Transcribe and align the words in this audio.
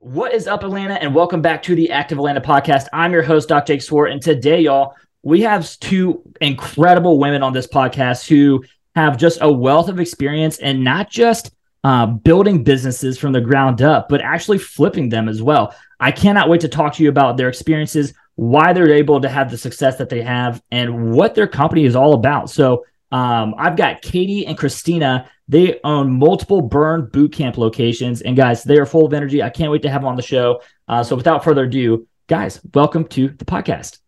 What 0.00 0.32
is 0.32 0.46
up, 0.46 0.62
Atlanta? 0.62 0.94
And 0.94 1.12
welcome 1.12 1.42
back 1.42 1.60
to 1.64 1.74
the 1.74 1.90
Active 1.90 2.18
Atlanta 2.18 2.40
podcast. 2.40 2.86
I'm 2.92 3.12
your 3.12 3.24
host, 3.24 3.48
Dr. 3.48 3.72
Jake 3.72 3.82
Swart. 3.82 4.12
And 4.12 4.22
today, 4.22 4.60
y'all, 4.60 4.94
we 5.24 5.40
have 5.40 5.68
two 5.80 6.22
incredible 6.40 7.18
women 7.18 7.42
on 7.42 7.52
this 7.52 7.66
podcast 7.66 8.28
who 8.28 8.64
have 8.94 9.16
just 9.16 9.40
a 9.40 9.50
wealth 9.50 9.88
of 9.88 9.98
experience 9.98 10.58
and 10.58 10.84
not 10.84 11.10
just 11.10 11.50
uh, 11.82 12.06
building 12.06 12.62
businesses 12.62 13.18
from 13.18 13.32
the 13.32 13.40
ground 13.40 13.82
up, 13.82 14.08
but 14.08 14.20
actually 14.20 14.58
flipping 14.58 15.08
them 15.08 15.28
as 15.28 15.42
well. 15.42 15.74
I 15.98 16.12
cannot 16.12 16.48
wait 16.48 16.60
to 16.60 16.68
talk 16.68 16.94
to 16.94 17.02
you 17.02 17.08
about 17.08 17.36
their 17.36 17.48
experiences, 17.48 18.14
why 18.36 18.72
they're 18.72 18.92
able 18.92 19.20
to 19.20 19.28
have 19.28 19.50
the 19.50 19.58
success 19.58 19.98
that 19.98 20.10
they 20.10 20.22
have, 20.22 20.62
and 20.70 21.10
what 21.10 21.34
their 21.34 21.48
company 21.48 21.84
is 21.84 21.96
all 21.96 22.14
about. 22.14 22.50
So, 22.50 22.84
um, 23.10 23.54
I've 23.56 23.76
got 23.76 24.02
Katie 24.02 24.46
and 24.46 24.56
Christina. 24.56 25.30
They 25.48 25.80
own 25.84 26.18
multiple 26.18 26.60
burn 26.60 27.08
boot 27.12 27.32
camp 27.32 27.56
locations. 27.56 28.20
And 28.20 28.36
guys, 28.36 28.64
they 28.64 28.78
are 28.78 28.86
full 28.86 29.06
of 29.06 29.14
energy. 29.14 29.42
I 29.42 29.50
can't 29.50 29.70
wait 29.70 29.82
to 29.82 29.90
have 29.90 30.02
them 30.02 30.08
on 30.08 30.16
the 30.16 30.22
show. 30.22 30.62
Uh, 30.86 31.02
so 31.02 31.16
without 31.16 31.42
further 31.42 31.64
ado, 31.64 32.06
guys, 32.26 32.60
welcome 32.74 33.06
to 33.08 33.28
the 33.28 33.44
podcast. 33.44 33.98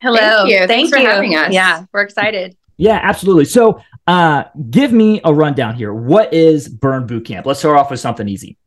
Hello. 0.00 0.18
Thank 0.18 0.50
you. 0.50 0.58
Thank 0.58 0.68
Thanks 0.68 0.90
you. 0.90 0.96
for 0.98 1.10
having 1.10 1.36
us. 1.36 1.52
Yeah, 1.52 1.84
we're 1.92 2.02
excited. 2.02 2.56
Yeah, 2.76 2.98
absolutely. 3.02 3.44
So 3.44 3.80
uh, 4.06 4.44
give 4.70 4.92
me 4.92 5.20
a 5.24 5.32
rundown 5.32 5.74
here. 5.74 5.94
What 5.94 6.34
is 6.34 6.68
Burn 6.68 7.06
Boot 7.06 7.26
Camp? 7.26 7.46
Let's 7.46 7.60
start 7.60 7.78
off 7.78 7.90
with 7.90 8.00
something 8.00 8.28
easy. 8.28 8.58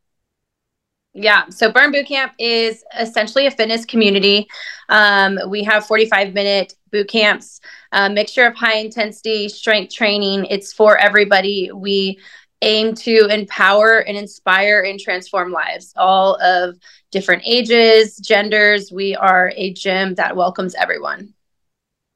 Yeah. 1.13 1.47
So 1.49 1.71
Burn 1.71 1.91
Boot 1.91 2.07
Camp 2.07 2.33
is 2.39 2.83
essentially 2.99 3.45
a 3.47 3.51
fitness 3.51 3.85
community. 3.85 4.47
Um, 4.89 5.39
we 5.49 5.63
have 5.63 5.85
45 5.85 6.33
minute 6.33 6.73
boot 6.91 7.07
camps, 7.07 7.61
a 7.91 8.09
mixture 8.09 8.45
of 8.45 8.55
high 8.55 8.77
intensity 8.77 9.49
strength 9.49 9.93
training. 9.93 10.45
It's 10.45 10.73
for 10.73 10.97
everybody. 10.97 11.71
We 11.73 12.19
aim 12.61 12.95
to 12.95 13.27
empower 13.27 13.99
and 13.99 14.17
inspire 14.17 14.81
and 14.81 14.99
transform 14.99 15.51
lives, 15.51 15.93
all 15.95 16.35
of 16.41 16.77
different 17.11 17.43
ages, 17.45 18.17
genders. 18.17 18.91
We 18.91 19.15
are 19.15 19.53
a 19.55 19.73
gym 19.73 20.15
that 20.15 20.35
welcomes 20.35 20.75
everyone. 20.75 21.33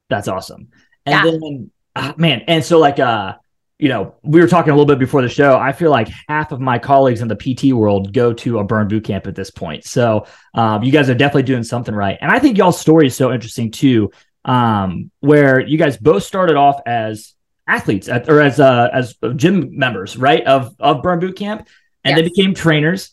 That's 0.09 0.27
awesome. 0.27 0.69
And 1.05 1.25
yeah. 1.25 1.31
then, 1.31 1.71
uh, 1.95 2.13
man, 2.17 2.41
and 2.47 2.63
so 2.63 2.79
like, 2.79 2.99
uh, 2.99 3.35
you 3.77 3.87
know, 3.87 4.15
we 4.23 4.41
were 4.41 4.47
talking 4.47 4.71
a 4.71 4.75
little 4.75 4.85
bit 4.85 4.99
before 4.99 5.21
the 5.21 5.29
show. 5.29 5.57
I 5.57 5.71
feel 5.71 5.89
like 5.89 6.09
half 6.27 6.51
of 6.51 6.59
my 6.59 6.77
colleagues 6.77 7.21
in 7.21 7.29
the 7.29 7.35
PT 7.35 7.73
world 7.73 8.13
go 8.13 8.33
to 8.33 8.59
a 8.59 8.63
burn 8.63 8.89
boot 8.89 9.05
camp 9.05 9.25
at 9.25 9.35
this 9.35 9.49
point. 9.49 9.85
So 9.85 10.27
um, 10.53 10.83
you 10.83 10.91
guys 10.91 11.09
are 11.09 11.15
definitely 11.15 11.43
doing 11.43 11.63
something 11.63 11.95
right. 11.95 12.17
And 12.19 12.29
I 12.29 12.39
think 12.39 12.57
y'all's 12.57 12.79
story 12.79 13.07
is 13.07 13.15
so 13.15 13.31
interesting 13.31 13.71
too, 13.71 14.11
um, 14.49 15.11
where 15.19 15.59
you 15.59 15.77
guys 15.77 15.97
both 15.97 16.23
started 16.23 16.55
off 16.55 16.81
as 16.85 17.35
athletes 17.67 18.09
at, 18.09 18.27
or 18.27 18.41
as 18.41 18.59
uh, 18.59 18.89
as 18.91 19.15
gym 19.35 19.77
members, 19.77 20.17
right? 20.17 20.43
Of 20.45 20.75
of 20.79 21.03
burn 21.03 21.19
boot 21.19 21.37
camp, 21.37 21.67
and 22.03 22.17
yes. 22.17 22.17
they 22.17 22.29
became 22.29 22.53
trainers. 22.53 23.11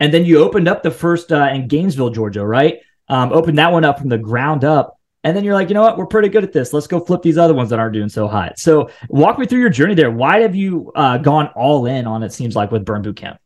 And 0.00 0.14
then 0.14 0.24
you 0.24 0.38
opened 0.38 0.68
up 0.68 0.82
the 0.82 0.90
first 0.90 1.32
uh, 1.32 1.50
in 1.52 1.68
Gainesville, 1.68 2.10
Georgia, 2.10 2.46
right? 2.46 2.80
Um, 3.08 3.32
opened 3.32 3.58
that 3.58 3.72
one 3.72 3.84
up 3.84 3.98
from 3.98 4.08
the 4.08 4.18
ground 4.18 4.64
up 4.64 4.98
and 5.24 5.36
then 5.36 5.44
you're 5.44 5.54
like, 5.54 5.68
you 5.68 5.74
know 5.74 5.82
what? 5.82 5.98
We're 5.98 6.06
pretty 6.06 6.28
good 6.28 6.44
at 6.44 6.52
this. 6.52 6.72
Let's 6.72 6.86
go 6.86 7.00
flip 7.00 7.22
these 7.22 7.38
other 7.38 7.54
ones 7.54 7.70
that 7.70 7.78
aren't 7.78 7.94
doing 7.94 8.08
so 8.08 8.28
hot. 8.28 8.58
So 8.58 8.90
walk 9.08 9.38
me 9.38 9.46
through 9.46 9.60
your 9.60 9.70
journey 9.70 9.94
there. 9.94 10.10
Why 10.10 10.40
have 10.40 10.54
you 10.54 10.92
uh, 10.94 11.18
gone 11.18 11.48
all 11.56 11.86
in 11.86 12.06
on 12.06 12.22
it 12.22 12.32
seems 12.32 12.54
like 12.54 12.70
with 12.70 12.84
Burn 12.84 13.02
Boot 13.02 13.16
Camp? 13.16 13.40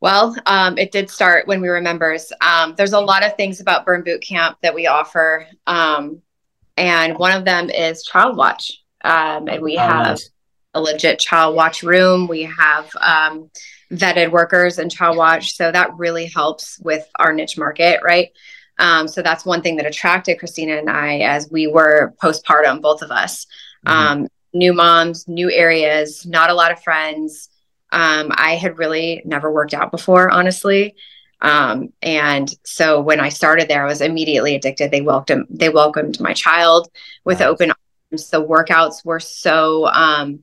Well, 0.00 0.36
um, 0.46 0.78
it 0.78 0.92
did 0.92 1.10
start 1.10 1.46
when 1.48 1.60
we 1.60 1.68
were 1.68 1.80
members. 1.80 2.32
Um, 2.40 2.74
there's 2.76 2.92
a 2.92 3.00
lot 3.00 3.24
of 3.24 3.36
things 3.36 3.60
about 3.60 3.84
Burn 3.84 4.02
Boot 4.04 4.22
Camp 4.22 4.56
that 4.62 4.74
we 4.74 4.86
offer. 4.86 5.46
Um, 5.66 6.22
and 6.76 7.18
one 7.18 7.32
of 7.32 7.44
them 7.44 7.68
is 7.68 8.04
Child 8.04 8.36
Watch. 8.36 8.80
Um, 9.02 9.48
and 9.48 9.62
we 9.62 9.76
oh, 9.76 9.80
have 9.80 10.06
nice. 10.06 10.30
a 10.74 10.80
legit 10.80 11.18
Child 11.18 11.56
Watch 11.56 11.82
room. 11.82 12.28
We 12.28 12.42
have 12.44 12.90
um, 13.00 13.50
vetted 13.90 14.30
workers 14.30 14.78
in 14.78 14.88
Child 14.88 15.16
Watch. 15.16 15.56
So 15.56 15.72
that 15.72 15.96
really 15.96 16.26
helps 16.26 16.78
with 16.78 17.08
our 17.16 17.32
niche 17.32 17.58
market, 17.58 18.00
right? 18.04 18.30
Um, 18.78 19.08
so 19.08 19.22
that's 19.22 19.44
one 19.44 19.62
thing 19.62 19.76
that 19.76 19.86
attracted 19.86 20.38
Christina 20.38 20.76
and 20.76 20.88
I 20.88 21.18
as 21.18 21.50
we 21.50 21.66
were 21.66 22.14
postpartum, 22.22 22.80
both 22.80 23.02
of 23.02 23.10
us. 23.10 23.46
Mm-hmm. 23.84 24.22
Um, 24.22 24.28
new 24.54 24.72
moms, 24.72 25.26
new 25.26 25.50
areas, 25.50 26.24
not 26.24 26.50
a 26.50 26.54
lot 26.54 26.70
of 26.70 26.82
friends. 26.82 27.48
Um, 27.90 28.30
I 28.34 28.56
had 28.56 28.78
really 28.78 29.22
never 29.24 29.52
worked 29.52 29.74
out 29.74 29.90
before, 29.90 30.30
honestly. 30.30 30.94
Um, 31.40 31.92
and 32.02 32.52
so 32.64 33.00
when 33.00 33.20
I 33.20 33.28
started 33.28 33.68
there, 33.68 33.84
I 33.84 33.88
was 33.88 34.00
immediately 34.00 34.54
addicted. 34.54 34.90
They 34.90 35.00
welcomed 35.00 35.46
they 35.50 35.68
welcomed 35.68 36.20
my 36.20 36.32
child 36.32 36.88
with 37.24 37.40
nice. 37.40 37.48
open 37.48 37.70
arms. 37.70 38.30
The 38.30 38.44
workouts 38.44 39.04
were 39.04 39.20
so 39.20 39.86
um, 39.86 40.40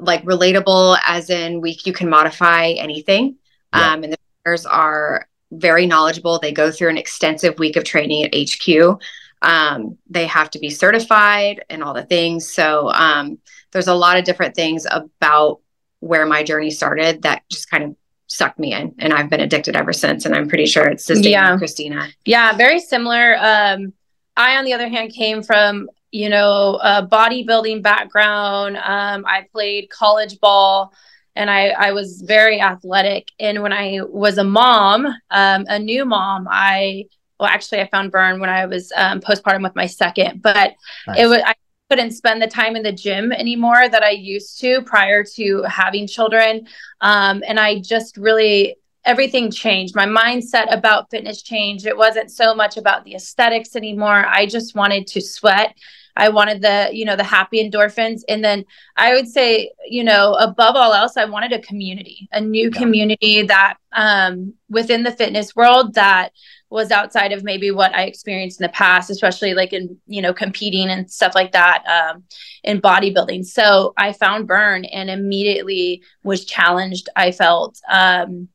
like 0.00 0.24
relatable, 0.24 0.98
as 1.06 1.30
in 1.30 1.60
we 1.60 1.78
you 1.84 1.92
can 1.92 2.08
modify 2.08 2.70
anything. 2.70 3.36
Yeah. 3.72 3.92
Um, 3.92 4.02
and 4.02 4.12
the 4.12 4.18
trainers 4.44 4.66
are 4.66 5.28
very 5.52 5.86
knowledgeable. 5.86 6.38
They 6.38 6.52
go 6.52 6.70
through 6.70 6.90
an 6.90 6.98
extensive 6.98 7.58
week 7.58 7.76
of 7.76 7.84
training 7.84 8.24
at 8.24 8.34
HQ. 8.34 9.00
Um, 9.42 9.96
they 10.08 10.26
have 10.26 10.50
to 10.50 10.58
be 10.58 10.70
certified 10.70 11.64
and 11.70 11.82
all 11.82 11.94
the 11.94 12.04
things. 12.04 12.52
So 12.52 12.90
um, 12.92 13.38
there's 13.72 13.88
a 13.88 13.94
lot 13.94 14.18
of 14.18 14.24
different 14.24 14.54
things 14.54 14.86
about 14.90 15.60
where 16.00 16.26
my 16.26 16.42
journey 16.42 16.70
started 16.70 17.22
that 17.22 17.42
just 17.50 17.70
kind 17.70 17.84
of 17.84 17.96
sucked 18.26 18.58
me 18.58 18.72
in, 18.72 18.94
and 18.98 19.12
I've 19.12 19.30
been 19.30 19.40
addicted 19.40 19.76
ever 19.76 19.92
since. 19.92 20.24
And 20.24 20.34
I'm 20.34 20.48
pretty 20.48 20.66
sure 20.66 20.86
it's 20.86 21.06
the 21.06 21.16
same 21.16 21.32
yeah. 21.32 21.56
Christina. 21.56 22.08
Yeah, 22.24 22.52
very 22.56 22.80
similar. 22.80 23.36
Um, 23.38 23.92
I, 24.36 24.56
on 24.56 24.64
the 24.64 24.72
other 24.72 24.88
hand, 24.88 25.12
came 25.12 25.42
from 25.42 25.88
you 26.10 26.28
know 26.28 26.78
a 26.82 27.06
bodybuilding 27.06 27.82
background. 27.82 28.76
Um, 28.76 29.24
I 29.26 29.46
played 29.52 29.90
college 29.90 30.40
ball 30.40 30.92
and 31.36 31.48
I, 31.48 31.68
I 31.68 31.92
was 31.92 32.22
very 32.22 32.60
athletic. 32.60 33.28
And 33.38 33.62
when 33.62 33.72
I 33.72 34.00
was 34.02 34.38
a 34.38 34.44
mom, 34.44 35.06
um, 35.30 35.64
a 35.68 35.78
new 35.78 36.04
mom, 36.04 36.48
I 36.50 37.06
well, 37.40 37.48
actually, 37.48 37.80
I 37.80 37.88
found 37.88 38.12
burn 38.12 38.38
when 38.38 38.50
I 38.50 38.66
was 38.66 38.92
um, 38.94 39.20
postpartum 39.20 39.62
with 39.62 39.74
my 39.74 39.86
second, 39.86 40.42
but 40.42 40.74
nice. 41.06 41.20
it 41.20 41.26
was 41.26 41.40
I 41.44 41.54
couldn't 41.90 42.12
spend 42.12 42.40
the 42.40 42.46
time 42.46 42.76
in 42.76 42.84
the 42.84 42.92
gym 42.92 43.32
anymore 43.32 43.88
that 43.88 44.04
I 44.04 44.10
used 44.10 44.60
to 44.60 44.80
prior 44.82 45.24
to 45.34 45.62
having 45.64 46.06
children, 46.06 46.68
um, 47.00 47.42
and 47.46 47.58
I 47.58 47.80
just 47.80 48.16
really 48.16 48.76
everything 49.04 49.50
changed. 49.50 49.96
My 49.96 50.06
mindset 50.06 50.72
about 50.72 51.10
fitness 51.10 51.42
changed. 51.42 51.86
It 51.86 51.96
wasn't 51.96 52.30
so 52.30 52.54
much 52.54 52.76
about 52.76 53.04
the 53.04 53.14
aesthetics 53.14 53.74
anymore. 53.74 54.26
I 54.28 54.46
just 54.46 54.74
wanted 54.74 55.06
to 55.08 55.20
sweat 55.20 55.74
I 56.20 56.28
wanted 56.28 56.60
the, 56.60 56.90
you 56.92 57.06
know, 57.06 57.16
the 57.16 57.24
happy 57.24 57.58
endorphins. 57.64 58.20
And 58.28 58.44
then 58.44 58.66
I 58.96 59.14
would 59.14 59.26
say, 59.26 59.72
you 59.88 60.04
know, 60.04 60.34
above 60.34 60.76
all 60.76 60.92
else, 60.92 61.16
I 61.16 61.24
wanted 61.24 61.52
a 61.52 61.60
community, 61.60 62.28
a 62.30 62.40
new 62.40 62.70
yeah. 62.70 62.78
community 62.78 63.42
that 63.42 63.78
um, 63.92 64.52
within 64.68 65.02
the 65.02 65.12
fitness 65.12 65.56
world 65.56 65.94
that 65.94 66.32
was 66.68 66.90
outside 66.90 67.32
of 67.32 67.42
maybe 67.42 67.70
what 67.70 67.94
I 67.94 68.02
experienced 68.02 68.60
in 68.60 68.64
the 68.66 68.72
past, 68.72 69.08
especially 69.08 69.54
like 69.54 69.72
in, 69.72 69.96
you 70.06 70.20
know, 70.20 70.34
competing 70.34 70.90
and 70.90 71.10
stuff 71.10 71.34
like 71.34 71.52
that 71.52 71.84
um, 71.86 72.24
in 72.62 72.82
bodybuilding. 72.82 73.46
So 73.46 73.94
I 73.96 74.12
found 74.12 74.46
Burn 74.46 74.84
and 74.84 75.08
immediately 75.08 76.02
was 76.22 76.44
challenged. 76.44 77.08
I 77.16 77.32
felt, 77.32 77.80
um, 77.90 78.48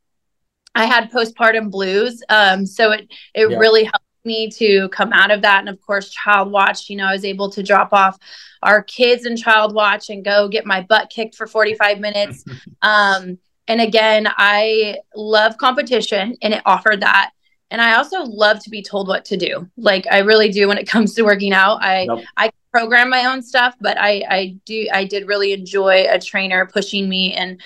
I 0.76 0.86
had 0.86 1.12
postpartum 1.12 1.72
blues. 1.72 2.22
Um, 2.30 2.66
so 2.66 2.92
it, 2.92 3.08
it 3.34 3.50
yeah. 3.50 3.58
really 3.58 3.86
helped 3.86 4.05
me 4.25 4.50
to 4.51 4.89
come 4.89 5.13
out 5.13 5.31
of 5.31 5.42
that. 5.42 5.60
And 5.60 5.69
of 5.69 5.81
course, 5.81 6.10
child 6.10 6.51
watch, 6.51 6.89
you 6.89 6.95
know, 6.95 7.06
I 7.06 7.13
was 7.13 7.25
able 7.25 7.50
to 7.51 7.63
drop 7.63 7.94
off 7.94 8.18
our 8.63 8.83
kids 8.83 9.25
in 9.25 9.38
child 9.38 9.74
watch 9.74 10.10
and 10.10 10.25
go 10.25 10.48
get 10.48 10.66
my 10.66 10.81
butt 10.81 11.10
kicked 11.10 11.36
for 11.36 11.48
45 11.48 12.00
minutes. 12.00 12.44
um, 12.81 13.38
and 13.68 13.81
again, 13.81 14.27
I 14.38 14.98
love 15.16 15.57
competition 15.57 16.36
and 16.42 16.54
it 16.54 16.62
offered 16.66 17.01
that. 17.01 17.31
and 17.72 17.81
I 17.81 17.95
also 17.95 18.24
love 18.24 18.63
to 18.63 18.69
be 18.69 18.83
told 18.83 19.07
what 19.07 19.25
to 19.25 19.38
do. 19.38 19.68
Like 19.75 20.06
I 20.10 20.19
really 20.19 20.50
do 20.50 20.68
when 20.68 20.78
it 20.78 20.88
comes 20.94 21.13
to 21.16 21.24
working 21.24 21.54
out. 21.54 21.80
I. 21.81 22.07
I 22.38 22.51
program 22.75 23.10
my 23.10 23.24
own 23.24 23.42
stuff, 23.42 23.74
but 23.80 23.98
I 23.98 24.21
I 24.30 24.56
do 24.66 24.88
I 24.92 25.06
did 25.06 25.30
really 25.30 25.54
enjoy 25.54 26.07
a 26.10 26.19
trainer 26.19 26.66
pushing 26.66 27.07
me 27.07 27.33
and 27.33 27.62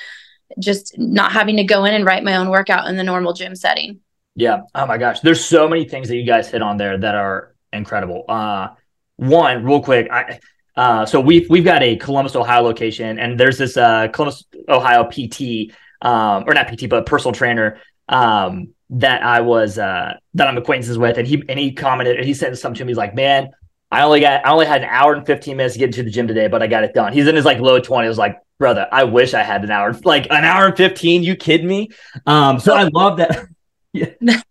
just 0.59 1.00
not 1.00 1.31
having 1.31 1.57
to 1.57 1.63
go 1.63 1.85
in 1.85 1.95
and 1.95 2.05
write 2.05 2.23
my 2.23 2.35
own 2.35 2.50
workout 2.50 2.88
in 2.88 2.95
the 2.95 3.03
normal 3.03 3.33
gym 3.33 3.55
setting. 3.55 4.01
Yeah. 4.39 4.62
Oh 4.74 4.86
my 4.86 4.97
gosh. 4.97 5.19
There's 5.19 5.44
so 5.44 5.68
many 5.68 5.83
things 5.83 6.07
that 6.07 6.15
you 6.15 6.24
guys 6.25 6.50
hit 6.50 6.62
on 6.62 6.77
there 6.77 6.97
that 6.97 7.15
are 7.15 7.56
incredible. 7.74 8.25
Uh 8.27 8.69
one, 9.18 9.65
real 9.65 9.81
quick, 9.81 10.09
I 10.09 10.39
uh, 10.77 11.06
so 11.06 11.19
we've 11.19 11.50
we've 11.50 11.65
got 11.65 11.83
a 11.83 11.97
Columbus, 11.97 12.38
Ohio 12.38 12.62
location, 12.62 13.19
and 13.19 13.38
there's 13.38 13.57
this 13.57 13.75
uh, 13.75 14.07
Columbus, 14.07 14.45
Ohio 14.69 15.03
PT, 15.03 15.74
um, 16.01 16.45
or 16.47 16.53
not 16.53 16.69
PT, 16.74 16.88
but 16.89 17.06
personal 17.06 17.33
trainer 17.33 17.80
um, 18.07 18.69
that 18.91 19.21
I 19.21 19.41
was 19.41 19.77
uh, 19.77 20.13
that 20.36 20.47
I'm 20.47 20.57
acquaintances 20.57 20.97
with, 20.97 21.18
and 21.18 21.27
he 21.27 21.44
and 21.50 21.59
he 21.59 21.74
commented 21.74 22.15
and 22.15 22.25
he 22.25 22.33
said 22.33 22.57
something 22.57 22.77
to 22.77 22.86
me. 22.86 22.91
He's 22.91 22.97
like, 22.97 23.13
"Man, 23.13 23.50
I 23.91 24.03
only 24.03 24.21
got 24.21 24.45
I 24.45 24.51
only 24.51 24.68
had 24.68 24.83
an 24.83 24.89
hour 24.89 25.13
and 25.13 25.25
15 25.25 25.57
minutes 25.57 25.74
to 25.74 25.80
get 25.80 25.91
to 25.95 26.03
the 26.03 26.09
gym 26.09 26.27
today, 26.27 26.47
but 26.47 26.63
I 26.63 26.68
got 26.68 26.86
it 26.86 26.94
done." 26.94 27.12
He's 27.12 27.27
in 27.27 27.36
his 27.36 27.44
like 27.44 27.59
low 27.59 27.81
20s. 27.81 28.15
Like, 28.15 28.38
brother, 28.57 28.88
I 28.89 29.03
wish 29.03 29.33
I 29.33 29.44
had 29.44 29.65
an 29.65 29.71
hour, 29.71 29.91
like 30.06 30.27
an 30.31 30.45
hour 30.45 30.68
and 30.68 30.77
15. 30.77 31.24
You 31.24 31.36
kidding 31.36 31.68
me? 31.68 31.89
Um, 32.25 32.57
so 32.57 32.74
I 32.74 32.83
love 32.83 33.18
that. 33.18 33.47
Yeah. 33.94 34.12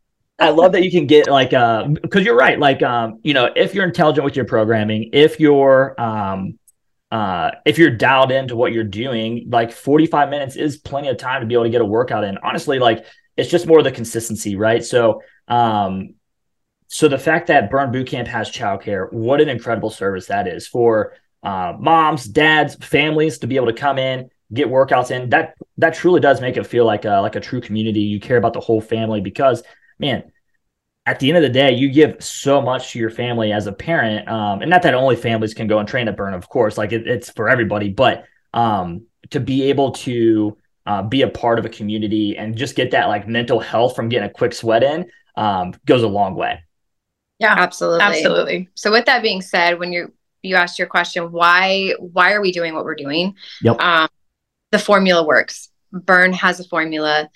I 0.40 0.50
love 0.50 0.73
that 0.73 0.85
you 0.85 0.90
can 0.90 1.06
get 1.08 1.29
like 1.29 1.52
uh 1.52 1.88
because 1.88 2.25
you're 2.25 2.37
right. 2.37 2.58
Like 2.58 2.81
um, 2.82 3.19
you 3.23 3.35
know, 3.35 3.50
if 3.56 3.75
you're 3.75 3.85
intelligent 3.85 4.25
with 4.25 4.37
your 4.37 4.44
programming, 4.44 5.11
if 5.12 5.40
you're 5.40 6.00
um 6.00 6.58
uh 7.11 7.50
if 7.67 7.76
you're 7.76 7.90
dialed 7.90 8.31
into 8.31 8.55
what 8.55 8.73
you're 8.73 8.85
doing, 8.85 9.49
like 9.50 9.73
45 9.73 10.29
minutes 10.29 10.55
is 10.55 10.76
plenty 10.76 11.08
of 11.08 11.17
time 11.17 11.40
to 11.40 11.46
be 11.46 11.55
able 11.55 11.64
to 11.64 11.70
get 11.70 11.81
a 11.81 11.85
workout 11.85 12.23
in. 12.23 12.38
Honestly, 12.38 12.79
like 12.79 13.05
it's 13.37 13.50
just 13.50 13.67
more 13.67 13.79
of 13.79 13.85
the 13.85 13.93
consistency, 13.93 14.56
right? 14.56 14.85
So, 14.85 15.23
um, 15.49 16.14
so 16.88 17.08
the 17.08 17.19
fact 17.19 17.49
that 17.49 17.70
Burn 17.70 17.93
Bootcamp 17.93 18.26
has 18.26 18.50
childcare, 18.50 19.12
what 19.12 19.40
an 19.40 19.49
incredible 19.49 19.90
service 19.90 20.26
that 20.26 20.49
is 20.49 20.67
for 20.67 21.14
uh, 21.43 21.73
moms, 21.79 22.25
dads, 22.25 22.75
families 22.76 23.38
to 23.38 23.46
be 23.46 23.56
able 23.56 23.67
to 23.67 23.73
come 23.73 23.99
in, 23.99 24.31
get 24.53 24.69
workouts 24.69 25.11
in. 25.11 25.31
That 25.31 25.55
that 25.79 25.95
truly 25.95 26.21
does 26.21 26.41
make 26.41 26.56
it 26.56 26.67
feel 26.67 26.85
like 26.85 27.05
a, 27.05 27.21
like 27.21 27.37
a 27.37 27.41
true 27.41 27.61
community. 27.61 28.00
You 28.00 28.21
care 28.21 28.37
about 28.37 28.53
the 28.53 28.61
whole 28.61 28.81
family 28.81 29.21
because, 29.21 29.62
man, 29.99 30.31
at 31.06 31.21
the 31.21 31.29
end 31.29 31.39
of 31.39 31.43
the 31.43 31.49
day, 31.49 31.73
you 31.73 31.91
give 31.91 32.23
so 32.23 32.61
much 32.61 32.93
to 32.93 32.99
your 32.99 33.11
family 33.11 33.53
as 33.53 33.67
a 33.67 33.73
parent, 33.73 34.29
um, 34.29 34.61
and 34.61 34.71
not 34.71 34.83
that 34.83 34.95
only 34.95 35.17
families 35.17 35.55
can 35.55 35.67
go 35.67 35.79
and 35.79 35.89
train 35.89 36.09
at 36.09 36.17
Burn, 36.17 36.35
of 36.35 36.49
course, 36.49 36.77
like 36.77 36.93
it, 36.93 37.06
it's 37.06 37.31
for 37.31 37.49
everybody, 37.49 37.89
but 37.89 38.25
um, 38.53 39.06
to 39.31 39.41
be 39.41 39.71
able 39.71 39.93
to 39.93 40.56
uh, 40.87 41.03
be 41.03 41.23
a 41.23 41.29
part 41.29 41.59
of 41.59 41.65
a 41.65 41.69
community 41.69 42.37
and 42.37 42.56
just 42.56 42.75
get 42.75 42.91
that 42.91 43.09
like 43.09 43.29
mental 43.29 43.61
health 43.61 43.95
from 43.97 44.09
getting 44.09 44.29
a 44.29 44.33
quick 44.33 44.53
sweat 44.53 44.83
in 44.83 45.06
um, 45.37 45.73
goes 45.87 46.03
a 46.03 46.09
long 46.09 46.35
way. 46.35 46.62
Yeah, 47.39 47.55
absolutely, 47.56 48.00
absolutely. 48.00 48.69
So 48.75 48.91
with 48.91 49.06
that 49.06 49.23
being 49.23 49.41
said, 49.41 49.79
when 49.79 49.93
you're 49.93 50.11
you 50.43 50.56
asked 50.56 50.79
your 50.79 50.89
question, 50.89 51.31
why 51.33 51.95
why 51.99 52.33
are 52.33 52.41
we 52.41 52.53
doing 52.53 52.75
what 52.75 52.85
we're 52.85 52.95
doing? 52.95 53.35
Yep. 53.62 53.81
Um, 53.81 54.09
the 54.70 54.79
formula 54.79 55.25
works. 55.25 55.70
Burn 55.93 56.32
has 56.32 56.61
a 56.61 56.65
formula. 56.65 57.29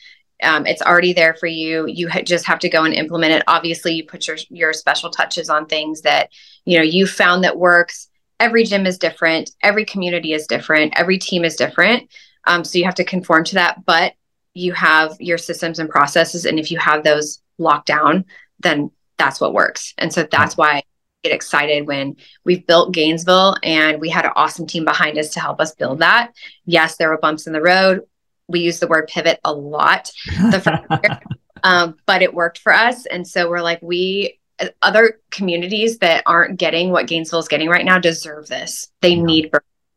Um, 0.43 0.67
it's 0.67 0.83
already 0.83 1.13
there 1.13 1.35
for 1.35 1.47
you. 1.47 1.87
You 1.87 2.09
ha- 2.09 2.23
just 2.23 2.47
have 2.47 2.59
to 2.61 2.69
go 2.69 2.85
and 2.85 2.95
implement 2.95 3.33
it. 3.33 3.45
Obviously, 3.47 3.95
you 3.95 4.05
put 4.05 4.27
your 4.27 4.37
your 4.51 4.73
special 4.73 5.11
touches 5.11 5.49
on 5.49 5.67
things 5.67 6.03
that 6.03 6.31
you 6.65 6.79
know 6.79 6.85
you 6.85 7.07
found 7.07 7.45
that 7.45 7.59
works. 7.59 8.09
Every 8.41 8.65
gym 8.65 8.87
is 8.87 8.99
different. 8.99 9.51
Every 9.63 9.85
community 9.85 10.33
is 10.33 10.47
different. 10.47 10.95
Every 10.97 11.19
team 11.19 11.45
is 11.45 11.57
different. 11.57 12.11
Um, 12.45 12.65
so 12.65 12.79
you 12.79 12.85
have 12.85 12.97
to 12.97 13.05
conform 13.05 13.45
to 13.45 13.55
that, 13.55 13.85
but 13.85 14.15
you 14.55 14.73
have 14.73 15.17
your 15.21 15.39
systems 15.39 15.79
and 15.79 15.89
processes. 15.89 16.45
And 16.45 16.59
if 16.59 16.71
you 16.71 16.79
have 16.79 17.05
those 17.05 17.41
locked 17.59 17.87
down, 17.87 18.25
then 18.59 18.91
that's 19.17 19.41
what 19.41 19.55
works. 19.55 19.95
And 19.97 20.13
so 20.13 20.27
that's 20.31 20.57
why 20.57 20.83
get 21.23 21.33
excited 21.33 21.87
when 21.87 22.17
we've 22.45 22.67
built 22.67 22.93
Gainesville 22.93 23.57
and 23.63 24.01
we 24.01 24.09
had 24.09 24.25
an 24.25 24.33
awesome 24.37 24.67
team 24.67 24.85
behind 24.85 25.19
us 25.19 25.31
to 25.31 25.41
help 25.41 25.61
us 25.61 25.75
build 25.75 26.01
that. 26.01 26.33
Yes, 26.65 26.97
there 26.97 27.09
were 27.09 27.19
bumps 27.19 27.47
in 27.47 27.53
the 27.53 27.63
road. 27.63 28.03
We 28.49 28.61
use 28.61 28.81
the 28.81 28.89
word 28.89 29.09
pivot 29.09 29.39
a 29.45 29.53
lot, 29.53 30.11
the 30.27 31.21
um, 31.63 31.97
but 32.07 32.23
it 32.23 32.35
worked 32.35 32.59
for 32.59 32.75
us. 32.75 33.07
And 33.07 33.27
so 33.27 33.49
we're 33.49 33.63
like, 33.63 33.81
we 33.83 34.39
other 34.81 35.21
communities 35.31 35.99
that 35.99 36.23
aren't 36.27 36.59
getting 36.59 36.91
what 36.91 37.07
Gainesville 37.07 37.41
is 37.41 37.49
getting 37.49 37.69
right 37.69 37.85
now 37.85 37.99
deserve 37.99 38.47
this. 38.47 38.89
They 39.01 39.15
yeah. 39.15 39.23
need 39.23 39.51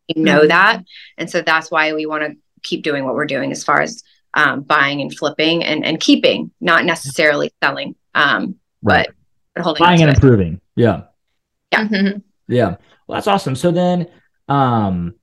you 0.08 0.24
know 0.24 0.40
mm-hmm. 0.40 0.50
that 0.50 0.84
and 1.18 1.30
so 1.30 1.42
that's 1.42 1.72
why 1.72 1.94
we 1.94 2.06
want 2.06 2.24
to 2.24 2.38
keep 2.64 2.84
doing 2.84 3.06
what 3.06 3.16
we're 3.16 3.26
doing 3.26 3.52
as 3.52 3.64
far 3.64 3.82
as 3.82 4.04
um, 4.34 4.62
buying 4.62 5.02
and 5.02 5.16
flipping 5.16 5.64
and, 5.64 5.86
and 5.86 6.00
keeping 6.00 6.52
not 6.60 6.86
necessarily 6.86 7.52
selling 7.64 7.96
um, 8.16 8.56
right. 8.82 9.08
but, 9.08 9.16
but 9.56 9.64
holding 9.64 9.84
buying 9.84 10.02
and 10.02 10.10
it. 10.10 10.16
improving 10.16 10.60
yeah 10.76 11.04
yeah. 11.78 12.12
Yeah. 12.48 12.76
Well 13.08 13.18
that's 13.18 13.28
awesome. 13.28 13.56
So 13.56 13.72
then 13.72 14.08
um 14.48 15.16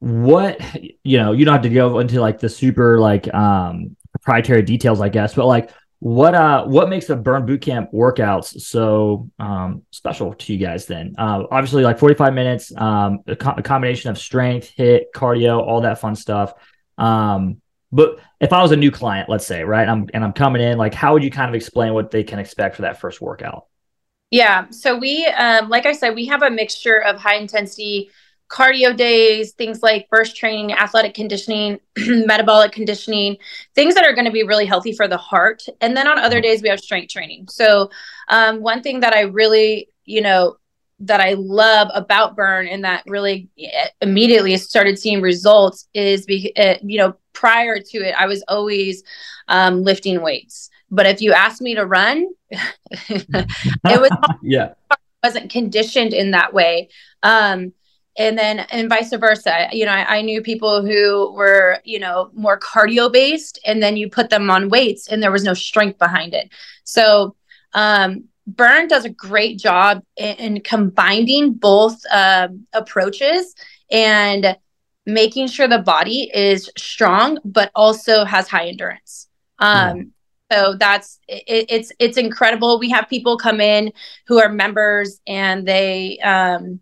what 0.00 0.58
you 1.04 1.18
know 1.18 1.32
you 1.32 1.44
don't 1.44 1.52
have 1.52 1.62
to 1.62 1.68
go 1.68 1.98
into 2.00 2.20
like 2.20 2.40
the 2.40 2.48
super 2.48 2.98
like 2.98 3.32
um 3.34 3.96
proprietary 4.12 4.62
details 4.62 5.00
i 5.00 5.10
guess 5.10 5.34
but 5.34 5.46
like 5.46 5.70
what 5.98 6.34
uh 6.34 6.64
what 6.64 6.88
makes 6.88 7.06
the 7.06 7.14
burn 7.14 7.46
bootcamp 7.46 7.92
workouts 7.92 8.58
so 8.62 9.28
um 9.38 9.82
special 9.90 10.32
to 10.32 10.54
you 10.54 10.58
guys 10.58 10.86
then? 10.86 11.14
Uh 11.18 11.44
obviously 11.50 11.84
like 11.84 11.98
45 11.98 12.32
minutes 12.32 12.72
um 12.74 13.18
a, 13.26 13.36
co- 13.36 13.54
a 13.56 13.62
combination 13.62 14.10
of 14.10 14.16
strength 14.16 14.72
HIIT 14.78 15.04
cardio 15.14 15.60
all 15.60 15.82
that 15.82 16.00
fun 16.00 16.16
stuff. 16.16 16.54
Um 16.96 17.60
but 17.92 18.18
if 18.40 18.52
i 18.52 18.62
was 18.62 18.72
a 18.72 18.76
new 18.76 18.90
client 18.90 19.28
let's 19.28 19.46
say 19.46 19.62
right 19.64 19.88
i'm 19.88 20.08
and 20.14 20.24
i'm 20.24 20.32
coming 20.32 20.62
in 20.62 20.78
like 20.78 20.94
how 20.94 21.12
would 21.12 21.24
you 21.24 21.30
kind 21.30 21.48
of 21.48 21.54
explain 21.54 21.92
what 21.92 22.10
they 22.10 22.24
can 22.24 22.38
expect 22.38 22.76
for 22.76 22.82
that 22.82 23.00
first 23.00 23.20
workout 23.20 23.66
yeah 24.30 24.68
so 24.70 24.96
we 24.96 25.26
um 25.26 25.68
like 25.68 25.86
i 25.86 25.92
said 25.92 26.14
we 26.14 26.26
have 26.26 26.42
a 26.42 26.50
mixture 26.50 27.02
of 27.02 27.16
high 27.16 27.36
intensity 27.36 28.10
cardio 28.50 28.94
days, 28.94 29.52
things 29.52 29.82
like 29.82 30.10
burst 30.10 30.36
training, 30.36 30.72
athletic 30.72 31.14
conditioning, 31.14 31.78
metabolic 31.96 32.72
conditioning, 32.72 33.36
things 33.74 33.94
that 33.94 34.04
are 34.04 34.12
going 34.12 34.24
to 34.24 34.32
be 34.32 34.42
really 34.42 34.66
healthy 34.66 34.92
for 34.92 35.06
the 35.08 35.16
heart. 35.16 35.62
And 35.80 35.96
then 35.96 36.08
on 36.08 36.18
other 36.18 36.36
mm-hmm. 36.36 36.42
days, 36.42 36.62
we 36.62 36.68
have 36.68 36.80
strength 36.80 37.12
training. 37.12 37.46
So, 37.48 37.90
um, 38.28 38.60
one 38.60 38.82
thing 38.82 39.00
that 39.00 39.14
I 39.14 39.22
really, 39.22 39.88
you 40.04 40.20
know, 40.20 40.56
that 41.00 41.20
I 41.20 41.34
love 41.34 41.88
about 41.94 42.36
burn 42.36 42.68
and 42.68 42.84
that 42.84 43.02
really 43.06 43.48
eh, 43.58 43.88
immediately 44.00 44.56
started 44.56 44.98
seeing 44.98 45.20
results 45.20 45.88
is, 45.94 46.26
be, 46.26 46.52
uh, 46.56 46.74
you 46.82 46.98
know, 46.98 47.14
prior 47.32 47.80
to 47.80 47.98
it, 47.98 48.14
I 48.18 48.26
was 48.26 48.44
always 48.48 49.02
um, 49.48 49.82
lifting 49.82 50.20
weights. 50.22 50.70
But 50.90 51.06
if 51.06 51.20
you 51.22 51.32
asked 51.32 51.60
me 51.62 51.74
to 51.74 51.86
run, 51.86 52.26
it 52.50 53.50
was 53.84 54.10
yeah 54.42 54.74
wasn't 55.22 55.50
conditioned 55.50 56.14
in 56.14 56.30
that 56.32 56.52
way. 56.52 56.88
Um, 57.22 57.72
and 58.16 58.36
then 58.36 58.60
and 58.70 58.88
vice 58.88 59.14
versa 59.14 59.68
you 59.70 59.86
know 59.86 59.92
I, 59.92 60.16
I, 60.16 60.22
knew 60.22 60.42
people 60.42 60.84
who 60.84 61.32
were 61.32 61.78
you 61.84 62.00
know 62.00 62.30
more 62.34 62.58
cardio 62.58 63.10
based 63.10 63.60
and 63.64 63.80
then 63.80 63.96
you 63.96 64.10
put 64.10 64.30
them 64.30 64.50
on 64.50 64.68
weights 64.68 65.06
and 65.06 65.22
there 65.22 65.30
was 65.30 65.44
no 65.44 65.54
strength 65.54 65.96
behind 65.96 66.34
it 66.34 66.50
so 66.82 67.36
um, 67.72 68.24
burn 68.56 68.88
does 68.88 69.04
a 69.04 69.10
great 69.10 69.58
job 69.58 70.02
in, 70.16 70.36
in 70.36 70.60
combining 70.60 71.52
both 71.52 72.00
um, 72.12 72.66
approaches 72.72 73.54
and 73.90 74.56
making 75.06 75.48
sure 75.48 75.66
the 75.66 75.78
body 75.78 76.30
is 76.34 76.70
strong 76.76 77.38
but 77.44 77.70
also 77.74 78.24
has 78.24 78.48
high 78.48 78.66
endurance 78.68 79.28
um, 79.58 79.96
yeah. 79.96 80.02
So 80.52 80.74
that's 80.74 81.20
it, 81.28 81.66
it's 81.68 81.92
it's 82.00 82.16
incredible. 82.16 82.80
We 82.80 82.90
have 82.90 83.08
people 83.08 83.36
come 83.36 83.60
in 83.60 83.92
who 84.26 84.40
are 84.40 84.48
members 84.48 85.20
and 85.24 85.64
they 85.64 86.18
um, 86.24 86.80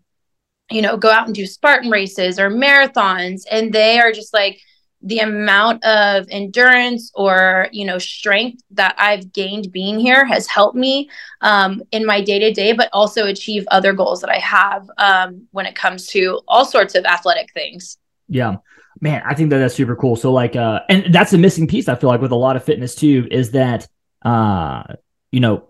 you 0.71 0.81
know, 0.81 0.97
go 0.97 1.09
out 1.09 1.25
and 1.25 1.35
do 1.35 1.45
Spartan 1.45 1.89
races 1.89 2.39
or 2.39 2.49
marathons. 2.49 3.43
And 3.49 3.73
they 3.73 3.99
are 3.99 4.11
just 4.11 4.33
like 4.33 4.61
the 5.01 5.19
amount 5.19 5.83
of 5.85 6.27
endurance 6.29 7.11
or, 7.15 7.69
you 7.71 7.85
know, 7.85 7.97
strength 7.97 8.61
that 8.71 8.95
I've 8.97 9.31
gained 9.31 9.71
being 9.71 9.99
here 9.99 10.25
has 10.25 10.45
helped 10.47 10.75
me 10.75 11.09
um, 11.41 11.81
in 11.91 12.05
my 12.05 12.21
day 12.21 12.39
to 12.39 12.51
day, 12.51 12.73
but 12.73 12.89
also 12.91 13.25
achieve 13.25 13.65
other 13.71 13.93
goals 13.93 14.21
that 14.21 14.29
I 14.29 14.39
have 14.39 14.89
um, 14.97 15.47
when 15.51 15.65
it 15.65 15.75
comes 15.75 16.07
to 16.07 16.41
all 16.47 16.65
sorts 16.65 16.95
of 16.95 17.05
athletic 17.05 17.53
things. 17.53 17.97
Yeah. 18.27 18.57
Man, 19.01 19.21
I 19.25 19.33
think 19.33 19.49
that 19.51 19.59
that's 19.59 19.75
super 19.75 19.95
cool. 19.95 20.17
So, 20.17 20.33
like, 20.33 20.57
uh, 20.57 20.81
and 20.89 21.13
that's 21.13 21.31
a 21.31 21.37
missing 21.37 21.67
piece, 21.67 21.87
I 21.87 21.95
feel 21.95 22.09
like, 22.09 22.21
with 22.21 22.31
a 22.31 22.35
lot 22.35 22.57
of 22.57 22.65
fitness 22.65 22.95
too, 22.95 23.27
is 23.31 23.51
that, 23.51 23.87
uh, 24.23 24.83
you 25.31 25.39
know, 25.39 25.69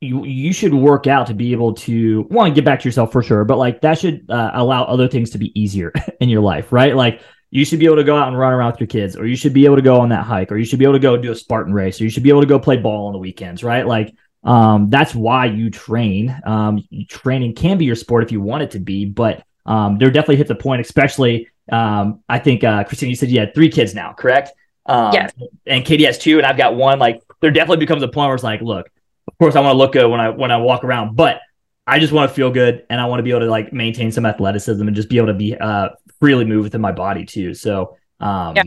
you 0.00 0.24
you 0.24 0.52
should 0.52 0.74
work 0.74 1.06
out 1.06 1.28
to 1.28 1.34
be 1.34 1.52
able 1.52 1.74
to 1.74 2.26
want 2.30 2.50
to 2.50 2.54
get 2.54 2.64
back 2.64 2.80
to 2.80 2.88
yourself 2.88 3.12
for 3.12 3.22
sure, 3.22 3.44
but 3.44 3.56
like 3.56 3.82
that 3.82 3.98
should 3.98 4.28
uh, 4.28 4.50
allow 4.54 4.82
other 4.84 5.06
things 5.06 5.30
to 5.30 5.38
be 5.38 5.58
easier 5.58 5.92
in 6.20 6.28
your 6.28 6.40
life, 6.40 6.72
right? 6.72 6.96
Like 6.96 7.20
you 7.52 7.66
should 7.66 7.78
be 7.78 7.84
able 7.84 7.96
to 7.96 8.04
go 8.04 8.16
out 8.16 8.28
and 8.28 8.38
run 8.38 8.54
around 8.54 8.72
with 8.72 8.80
your 8.80 8.86
kids, 8.86 9.14
or 9.14 9.26
you 9.26 9.36
should 9.36 9.52
be 9.52 9.66
able 9.66 9.76
to 9.76 9.82
go 9.82 10.00
on 10.00 10.08
that 10.08 10.24
hike, 10.24 10.50
or 10.50 10.56
you 10.56 10.64
should 10.64 10.78
be 10.78 10.86
able 10.86 10.94
to 10.94 10.98
go 10.98 11.18
do 11.18 11.30
a 11.30 11.34
Spartan 11.34 11.74
race, 11.74 12.00
or 12.00 12.04
you 12.04 12.10
should 12.10 12.22
be 12.22 12.30
able 12.30 12.40
to 12.40 12.46
go 12.46 12.58
play 12.58 12.78
ball 12.78 13.08
on 13.08 13.12
the 13.12 13.18
weekends, 13.18 13.62
right? 13.62 13.86
Like 13.86 14.14
um, 14.42 14.88
that's 14.88 15.14
why 15.14 15.44
you 15.46 15.68
train. 15.68 16.34
Um, 16.46 16.82
training 17.08 17.54
can 17.54 17.76
be 17.76 17.84
your 17.84 17.94
sport 17.94 18.24
if 18.24 18.32
you 18.32 18.40
want 18.40 18.62
it 18.62 18.70
to 18.70 18.80
be, 18.80 19.04
but 19.04 19.44
um, 19.66 19.98
there 19.98 20.10
definitely 20.10 20.36
hits 20.36 20.50
a 20.50 20.54
point, 20.54 20.80
especially 20.80 21.48
um, 21.70 22.20
I 22.26 22.38
think 22.38 22.64
uh, 22.64 22.84
Christina, 22.84 23.10
you 23.10 23.16
said 23.16 23.28
you 23.28 23.38
had 23.38 23.54
three 23.54 23.68
kids 23.68 23.94
now, 23.94 24.14
correct? 24.14 24.52
Um, 24.86 25.12
yes. 25.12 25.32
And 25.66 25.84
Katie 25.84 26.04
has 26.04 26.18
two, 26.18 26.38
and 26.38 26.46
I've 26.46 26.56
got 26.56 26.74
one 26.74 26.98
like 26.98 27.20
there 27.40 27.50
definitely 27.50 27.84
becomes 27.84 28.02
a 28.02 28.08
point 28.08 28.28
where 28.28 28.34
it's 28.34 28.42
like, 28.42 28.62
look, 28.62 28.88
of 29.28 29.38
course 29.38 29.56
I 29.56 29.60
want 29.60 29.74
to 29.74 29.78
look 29.78 29.92
good 29.92 30.10
when 30.10 30.20
I 30.20 30.30
when 30.30 30.50
I 30.50 30.56
walk 30.56 30.84
around, 30.84 31.16
but 31.16 31.40
I 31.86 31.98
just 31.98 32.12
want 32.12 32.30
to 32.30 32.34
feel 32.34 32.50
good 32.50 32.86
and 32.88 33.00
I 33.00 33.06
want 33.06 33.18
to 33.18 33.22
be 33.24 33.30
able 33.30 33.40
to 33.40 33.50
like 33.50 33.72
maintain 33.72 34.10
some 34.10 34.24
athleticism 34.24 34.86
and 34.86 34.96
just 34.96 35.08
be 35.08 35.18
able 35.18 35.26
to 35.28 35.34
be 35.34 35.56
uh 35.56 35.90
freely 36.22 36.44
move 36.44 36.62
within 36.62 36.80
my 36.80 36.92
body 36.92 37.24
too. 37.24 37.52
So 37.52 37.96
um 38.20 38.54
yeah. 38.54 38.62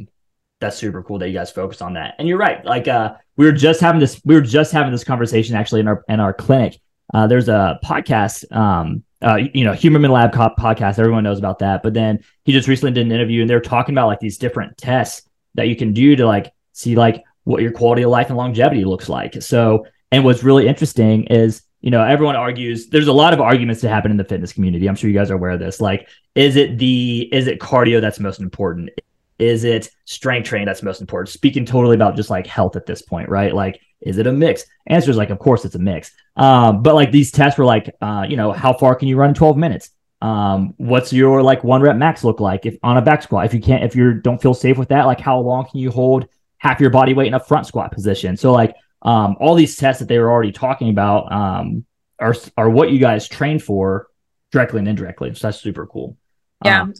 that's 0.60 0.76
super 0.76 1.02
cool 1.02 1.20
that 1.20 1.30
you 1.30 1.34
guys 1.34 1.52
focus 1.52 1.82
on 1.82 1.94
that. 1.94 2.16
And 2.20 2.28
you're 2.28 2.38
right. 2.38 2.64
Like 2.66 2.90
uh 2.90 3.14
we 3.38 3.46
were 3.46 3.54
just 3.54 3.80
having 3.80 4.02
this 4.02 4.20
we 4.26 4.36
were 4.36 4.42
just 4.42 4.74
having 4.74 4.92
this 4.92 5.06
conversation 5.06 5.56
actually 5.56 5.80
in 5.80 5.88
our 5.88 6.04
in 6.10 6.20
our 6.20 6.34
clinic. 6.34 6.78
Uh 7.14 7.28
there's 7.28 7.48
a 7.48 7.80
podcast 7.82 8.52
um 8.54 9.06
uh, 9.26 9.38
you 9.54 9.64
know, 9.64 9.72
Huberman 9.72 10.12
Lab 10.12 10.34
podcast. 10.34 11.00
Everyone 11.00 11.24
knows 11.24 11.40
about 11.40 11.58
that. 11.60 11.82
But 11.82 11.96
then 11.96 12.24
he 12.44 12.52
just 12.52 12.68
recently 12.68 12.92
did 12.92 13.08
an 13.08 13.12
interview, 13.12 13.42
and 13.42 13.50
they're 13.50 13.62
talking 13.62 13.96
about 13.96 14.06
like 14.06 14.20
these 14.20 14.38
different 14.38 14.78
tests 14.78 15.28
that 15.56 15.68
you 15.68 15.76
can 15.76 15.94
do 15.94 16.16
to 16.18 16.28
like 16.28 16.52
see 16.74 16.96
like 16.96 17.24
what 17.46 17.64
your 17.64 17.72
quality 17.72 18.04
of 18.04 18.12
life 18.12 18.28
and 18.28 18.38
longevity 18.38 18.84
looks 18.84 19.10
like. 19.10 19.42
So, 19.42 19.88
and 20.12 20.24
what's 20.24 20.44
really 20.44 20.68
interesting 20.68 21.24
is 21.24 21.64
you 21.86 21.92
know, 21.92 22.04
everyone 22.04 22.36
argues 22.36 22.88
there's 22.88 23.08
a 23.08 23.13
lot 23.13 23.32
of 23.32 23.39
arguments 23.39 23.80
to 23.82 23.88
happen 23.88 24.10
in 24.10 24.18
the 24.18 24.24
fitness 24.24 24.51
community. 24.51 24.88
I'm 24.88 24.96
sure 24.96 25.08
you 25.08 25.15
guys 25.15 25.30
are 25.30 25.36
aware 25.36 25.51
of 25.51 25.60
this. 25.60 25.80
Like, 25.80 26.10
is 26.34 26.56
it 26.56 26.80
the 26.80 27.30
is 27.32 27.46
it 27.46 27.60
cardio 27.60 28.01
that's 28.01 28.20
most 28.20 28.39
important? 28.39 28.89
Is 29.38 29.63
it 29.63 29.92
strength 30.06 30.48
training 30.48 30.65
that's 30.65 30.82
most 30.82 31.00
important? 31.00 31.30
Speaking 31.30 31.63
totally 31.63 31.94
about 31.94 32.15
just 32.15 32.32
like 32.32 32.48
health 32.48 32.75
at 32.75 32.88
this 32.88 33.04
point, 33.04 33.30
right? 33.30 33.54
Like, 33.54 33.80
is 34.01 34.18
it 34.18 34.25
a 34.25 34.32
mix? 34.32 34.65
Answer 34.88 35.12
is 35.12 35.18
like, 35.18 35.30
of 35.30 35.38
course 35.38 35.63
it's 35.63 35.75
a 35.75 35.80
mix. 35.80 36.12
Um, 36.36 36.82
but 36.82 36.96
like 36.96 37.12
these 37.12 37.32
tests 37.32 37.60
were 37.60 37.65
like, 37.65 37.96
uh, 38.01 38.25
you 38.27 38.36
know, 38.36 38.51
how 38.51 38.74
far 38.74 38.96
can 38.96 39.08
you 39.08 39.15
run 39.15 39.30
in 39.30 39.36
12 39.36 39.56
minutes? 39.56 39.92
Um, 40.24 40.74
what's 40.77 41.13
your 41.13 41.44
like 41.44 41.63
one 41.63 41.84
rep 41.84 41.98
max 41.98 42.24
look 42.24 42.39
like 42.39 42.65
if 42.65 42.77
on 42.82 42.98
a 42.98 43.01
back 43.04 43.22
squat? 43.22 43.46
If 43.46 43.54
you 43.54 43.62
can't, 43.62 43.84
if 43.84 43.96
you 43.96 44.15
don't 44.15 44.42
feel 44.42 44.56
safe 44.56 44.80
with 44.80 44.89
that, 44.89 45.06
like 45.06 45.20
how 45.20 45.39
long 45.39 45.68
can 45.70 45.80
you 45.80 45.92
hold 45.92 46.25
half 46.58 46.82
your 46.82 46.89
body 46.89 47.13
weight 47.13 47.27
in 47.27 47.36
a 47.36 47.39
front 47.39 47.68
squat 47.68 47.92
position? 47.92 48.38
So 48.38 48.51
like 48.51 48.74
um, 49.06 49.38
all 49.40 49.56
these 49.56 49.76
tests 49.76 50.00
that 50.00 50.08
they 50.08 50.18
were 50.18 50.32
already 50.32 50.52
talking 50.52 50.90
about 50.90 51.32
um, 51.32 51.86
are 52.20 52.36
are 52.58 52.70
what 52.70 52.92
you 52.92 53.00
guys 53.00 53.28
train 53.28 53.60
for 53.60 54.08
directly 54.52 54.80
and 54.80 54.88
indirectly. 54.88 55.34
So 55.36 55.48
that's 55.48 55.62
super 55.62 55.86
cool. 55.86 56.18
Yeah. 56.64 56.82
Um, 56.82 56.94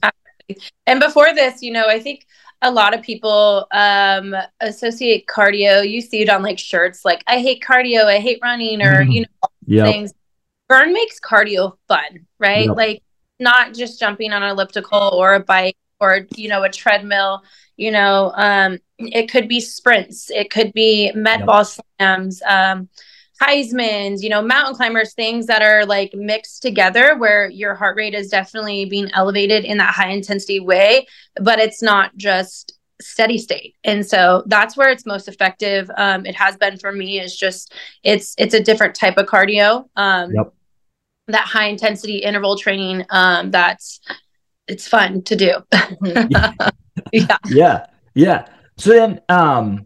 and 0.86 1.00
before 1.00 1.34
this, 1.34 1.64
you 1.64 1.72
know, 1.72 1.88
I 1.88 2.00
think 2.00 2.28
a 2.62 2.72
lot 2.72 2.94
of 2.94 3.02
people 3.02 3.68
um, 3.72 4.36
associate 4.62 5.26
cardio. 5.26 5.90
You 5.90 6.00
see 6.02 6.22
it 6.22 6.30
on 6.30 6.44
like 6.44 6.60
shirts, 6.60 7.04
like 7.04 7.24
"I 7.28 7.40
hate 7.40 7.64
cardio," 7.64 8.06
"I 8.06 8.20
hate 8.20 8.40
running," 8.44 8.82
or 8.82 9.02
mm-hmm. 9.02 9.12
you 9.12 9.22
know, 9.22 9.50
yep. 9.66 9.88
things. 9.88 10.14
Burn 10.70 10.94
makes 10.94 11.20
cardio 11.20 11.78
fun, 11.88 12.28
right? 12.40 12.66
Yep. 12.68 12.78
Like 12.78 13.04
not 13.40 13.74
just 13.74 14.00
jumping 14.00 14.32
on 14.32 14.44
an 14.44 14.50
elliptical 14.50 15.00
or 15.14 15.34
a 15.34 15.40
bike 15.40 15.78
or 16.00 16.28
you 16.36 16.50
know 16.50 16.64
a 16.64 16.70
treadmill. 16.70 17.44
You 17.78 17.92
know, 17.92 18.32
um, 18.36 18.80
it 18.98 19.30
could 19.30 19.48
be 19.48 19.60
sprints, 19.60 20.30
it 20.30 20.50
could 20.50 20.74
be 20.74 21.12
med 21.14 21.40
yep. 21.40 21.48
ball 21.48 21.66
slams, 21.66 22.42
um, 22.44 22.90
Heisman's, 23.42 24.24
you 24.24 24.30
know, 24.30 24.42
mountain 24.42 24.76
climbers, 24.76 25.14
things 25.14 25.46
that 25.48 25.62
are 25.62 25.86
like 25.86 26.14
mixed 26.14 26.62
together 26.62 27.18
where 27.18 27.50
your 27.50 27.76
heart 27.76 27.98
rate 27.98 28.14
is 28.14 28.30
definitely 28.30 28.86
being 28.86 29.12
elevated 29.14 29.66
in 29.66 29.78
that 29.78 29.94
high 29.94 30.10
intensity 30.10 30.60
way, 30.60 31.06
but 31.42 31.60
it's 31.60 31.82
not 31.82 32.16
just 32.16 32.78
steady 33.02 33.38
state. 33.38 33.76
And 33.84 34.06
so 34.06 34.44
that's 34.46 34.78
where 34.78 34.90
it's 34.90 35.06
most 35.06 35.28
effective 35.28 35.92
um, 35.98 36.26
it 36.26 36.36
has 36.36 36.56
been 36.56 36.78
for 36.78 36.94
me 36.94 37.20
is 37.20 37.36
just 37.36 37.74
it's 38.04 38.36
it's 38.38 38.54
a 38.54 38.64
different 38.64 38.96
type 38.96 39.18
of 39.18 39.26
cardio 39.26 39.90
um, 39.98 40.32
yep. 40.34 40.54
that 41.28 41.46
high 41.46 41.68
intensity 41.68 42.20
interval 42.20 42.58
training 42.58 43.06
um, 43.10 43.52
that's 43.52 44.00
it's 44.68 44.88
fun 44.88 45.24
to 45.24 45.36
do. 45.36 45.56
Yeah. 47.12 47.38
Yeah. 47.50 47.86
Yeah 48.14 48.48
so 48.78 48.92
then, 48.92 49.22
um, 49.30 49.86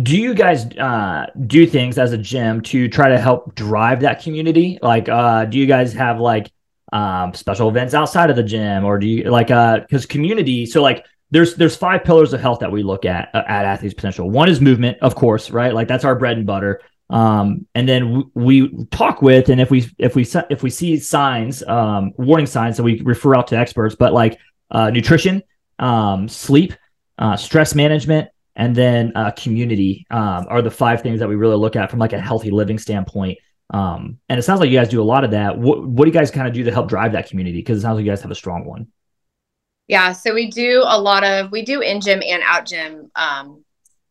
do 0.00 0.16
you 0.16 0.34
guys 0.34 0.66
uh, 0.78 1.26
do 1.46 1.66
things 1.66 1.98
as 1.98 2.12
a 2.12 2.18
gym 2.18 2.62
to 2.62 2.88
try 2.88 3.08
to 3.08 3.18
help 3.18 3.54
drive 3.54 4.00
that 4.00 4.22
community? 4.22 4.78
Like, 4.80 5.08
uh, 5.08 5.44
do 5.44 5.58
you 5.58 5.66
guys 5.66 5.92
have 5.92 6.18
like 6.18 6.50
um, 6.92 7.34
special 7.34 7.68
events 7.68 7.92
outside 7.92 8.30
of 8.30 8.36
the 8.36 8.42
gym, 8.42 8.84
or 8.84 8.98
do 8.98 9.06
you 9.06 9.30
like 9.30 9.50
uh, 9.50 9.80
because 9.80 10.06
community? 10.06 10.64
So 10.66 10.82
like, 10.82 11.04
there's 11.30 11.56
there's 11.56 11.76
five 11.76 12.04
pillars 12.04 12.32
of 12.32 12.40
health 12.40 12.60
that 12.60 12.72
we 12.72 12.82
look 12.82 13.04
at 13.04 13.30
uh, 13.34 13.42
at 13.46 13.64
athletes 13.64 13.94
potential. 13.94 14.30
One 14.30 14.48
is 14.48 14.60
movement, 14.60 14.98
of 15.00 15.14
course, 15.14 15.50
right? 15.50 15.74
Like 15.74 15.88
that's 15.88 16.04
our 16.04 16.14
bread 16.14 16.36
and 16.38 16.46
butter. 16.46 16.80
Um, 17.10 17.66
and 17.74 17.86
then 17.86 18.02
w- 18.04 18.30
we 18.34 18.86
talk 18.86 19.20
with, 19.20 19.50
and 19.50 19.60
if 19.60 19.70
we 19.70 19.90
if 19.98 20.14
we 20.14 20.26
if 20.48 20.62
we 20.62 20.70
see 20.70 20.98
signs, 20.98 21.62
um, 21.64 22.12
warning 22.16 22.46
signs, 22.46 22.76
so 22.78 22.82
we 22.82 23.00
refer 23.02 23.34
out 23.34 23.48
to 23.48 23.56
experts. 23.58 23.94
But 23.94 24.14
like 24.14 24.38
uh, 24.70 24.90
nutrition, 24.90 25.42
um, 25.78 26.28
sleep, 26.28 26.72
uh, 27.22 27.36
stress 27.36 27.72
management, 27.76 28.28
and 28.56 28.74
then 28.74 29.12
uh, 29.14 29.30
community 29.30 30.04
um, 30.10 30.44
are 30.48 30.60
the 30.60 30.72
five 30.72 31.02
things 31.02 31.20
that 31.20 31.28
we 31.28 31.36
really 31.36 31.56
look 31.56 31.76
at 31.76 31.88
from 31.88 32.00
like 32.00 32.12
a 32.12 32.20
healthy 32.20 32.50
living 32.50 32.78
standpoint. 32.78 33.38
Um, 33.70 34.18
and 34.28 34.40
it 34.40 34.42
sounds 34.42 34.58
like 34.58 34.70
you 34.70 34.76
guys 34.76 34.88
do 34.88 35.00
a 35.00 35.04
lot 35.04 35.22
of 35.22 35.30
that. 35.30 35.56
What, 35.56 35.86
what 35.86 36.04
do 36.04 36.10
you 36.10 36.14
guys 36.14 36.32
kind 36.32 36.48
of 36.48 36.52
do 36.52 36.64
to 36.64 36.72
help 36.72 36.88
drive 36.88 37.12
that 37.12 37.28
community? 37.28 37.58
Because 37.58 37.78
it 37.78 37.82
sounds 37.82 37.94
like 37.94 38.04
you 38.04 38.10
guys 38.10 38.22
have 38.22 38.32
a 38.32 38.34
strong 38.34 38.64
one. 38.64 38.88
Yeah, 39.86 40.12
so 40.12 40.34
we 40.34 40.50
do 40.50 40.82
a 40.84 41.00
lot 41.00 41.22
of 41.22 41.52
we 41.52 41.64
do 41.64 41.80
in 41.80 42.00
gym 42.00 42.22
and 42.26 42.42
out 42.44 42.66
gym 42.66 43.10
um, 43.14 43.64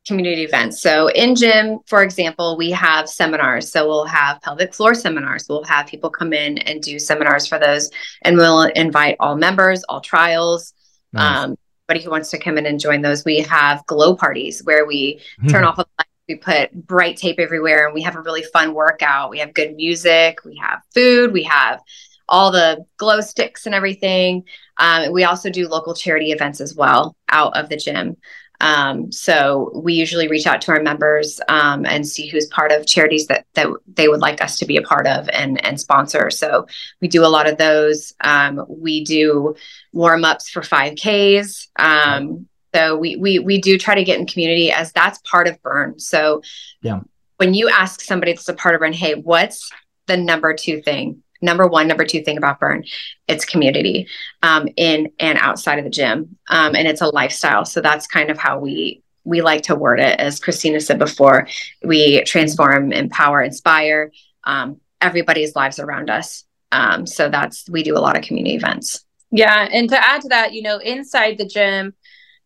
community 0.08 0.44
events. 0.44 0.82
So 0.82 1.10
in 1.10 1.36
gym, 1.36 1.80
for 1.88 2.04
example, 2.04 2.56
we 2.58 2.72
have 2.72 3.10
seminars. 3.10 3.72
So 3.74 3.88
we'll 3.88 4.06
have 4.06 4.42
pelvic 4.42 4.74
floor 4.74 4.94
seminars. 4.94 5.48
We'll 5.50 5.66
have 5.66 5.86
people 5.86 6.10
come 6.10 6.32
in 6.32 6.60
and 6.60 6.82
do 6.82 6.98
seminars 6.98 7.46
for 7.46 7.60
those, 7.60 7.90
and 8.22 8.38
we'll 8.38 8.64
invite 8.64 9.18
all 9.20 9.36
members, 9.36 9.84
all 9.90 10.00
trials. 10.00 10.74
Nice. 11.12 11.44
Um, 11.44 11.58
anybody 11.92 12.06
who 12.06 12.12
wants 12.12 12.30
to 12.32 12.40
come 12.40 12.58
in 12.58 12.66
and 12.66 12.80
join 12.80 13.02
those, 13.02 13.26
we 13.26 13.40
have 13.40 13.86
glow 13.86 14.16
parties 14.16 14.64
where 14.64 14.86
we 14.86 15.20
mm-hmm. 15.40 15.48
turn 15.48 15.64
off 15.64 15.78
a 15.78 15.82
light, 15.82 16.08
we 16.28 16.36
put 16.36 16.74
bright 16.74 17.18
tape 17.18 17.40
everywhere, 17.40 17.86
and 17.86 17.94
we 17.94 18.02
have 18.02 18.16
a 18.16 18.22
really 18.22 18.44
fun 18.44 18.74
workout. 18.74 19.30
We 19.30 19.40
have 19.40 19.54
good 19.54 19.76
music, 19.76 20.40
we 20.46 20.56
have 20.58 20.82
food, 20.94 21.34
we 21.34 21.44
have 21.44 21.82
all 22.30 22.52
the 22.52 22.86
glow 22.98 23.20
sticks 23.20 23.66
and 23.66 23.76
everything. 23.76 24.46
Um, 24.78 25.12
we 25.12 25.26
also 25.26 25.50
do 25.50 25.68
local 25.68 25.94
charity 25.94 26.32
events 26.32 26.62
as 26.62 26.74
well 26.76 27.16
out 27.30 27.58
of 27.58 27.68
the 27.68 27.76
gym. 27.76 28.16
Um, 28.62 29.12
so 29.12 29.72
we 29.74 29.94
usually 29.94 30.28
reach 30.28 30.46
out 30.46 30.62
to 30.62 30.72
our 30.72 30.82
members 30.82 31.42
um, 31.50 31.86
and 31.86 32.08
see 32.08 32.28
who's 32.28 32.46
part 32.46 32.72
of 32.72 32.86
charities 32.86 33.28
that 33.28 33.46
that 33.56 33.68
they 33.94 34.08
would 34.08 34.22
like 34.22 34.42
us 34.42 34.58
to 34.60 34.66
be 34.66 34.78
a 34.78 34.82
part 34.82 35.08
of 35.08 35.28
and 35.30 35.64
and 35.66 35.80
sponsor. 35.80 36.30
So 36.30 36.68
we 37.02 37.08
do 37.08 37.26
a 37.26 37.28
lot 37.28 37.50
of 37.50 37.58
those. 37.58 38.14
Um, 38.22 38.64
we 38.70 39.04
do 39.04 39.56
warm 39.92 40.24
ups 40.24 40.50
for 40.50 40.62
5Ks. 40.62 41.68
Um, 41.78 42.48
so 42.74 42.96
we 42.96 43.16
we 43.16 43.40
we 43.40 43.60
do 43.60 43.78
try 43.78 43.96
to 43.96 44.04
get 44.04 44.20
in 44.20 44.28
community 44.28 44.72
as 44.72 44.94
that's 44.94 45.18
part 45.20 45.48
of 45.48 45.62
burn. 45.64 46.00
So 46.00 46.44
yeah, 46.82 47.02
when 47.38 47.56
you 47.56 47.68
ask 47.68 48.00
somebody 48.00 48.34
that's 48.34 48.48
a 48.48 48.54
part 48.54 48.76
of 48.76 48.82
burn, 48.82 48.94
hey, 48.94 49.16
what's 49.16 49.72
the 50.06 50.18
number 50.18 50.54
two 50.54 50.82
thing 50.82 51.24
number 51.42 51.68
one, 51.68 51.88
number 51.88 52.06
two 52.06 52.22
thing 52.22 52.38
about 52.38 52.60
burn, 52.60 52.84
it's 53.28 53.46
community 53.46 54.08
um, 54.44 54.68
in 54.78 55.12
and 55.20 55.38
outside 55.40 55.80
of 55.80 55.86
the 55.86 55.90
gym, 55.90 56.38
um, 56.50 56.76
and 56.76 56.88
it's 56.88 57.02
a 57.02 57.08
lifestyle. 57.08 57.66
So 57.66 57.82
that's 57.82 58.08
kind 58.08 58.30
of 58.30 58.38
how 58.38 58.60
we 58.60 59.04
we 59.24 59.42
like 59.42 59.62
to 59.64 59.76
word 59.76 60.00
it. 60.00 60.20
As 60.20 60.40
Christina 60.40 60.80
said 60.80 60.98
before, 60.98 61.48
we 61.84 62.24
transform, 62.24 62.92
empower, 62.92 63.42
inspire 63.42 64.12
um, 64.44 64.80
everybody's 65.00 65.56
lives 65.56 65.80
around 65.80 66.10
us. 66.10 66.44
Um, 66.72 67.06
so 67.06 67.30
that's 67.30 67.70
we 67.70 67.84
do 67.84 67.98
a 67.98 68.00
lot 68.00 68.18
of 68.18 68.24
community 68.24 68.56
events. 68.56 69.06
Yeah, 69.32 69.68
and 69.72 69.90
to 69.90 69.98
add 69.98 70.22
to 70.22 70.30
that, 70.30 70.54
you 70.54 70.62
know, 70.62 70.78
inside 70.78 71.38
the 71.38 71.46
gym, 71.46 71.94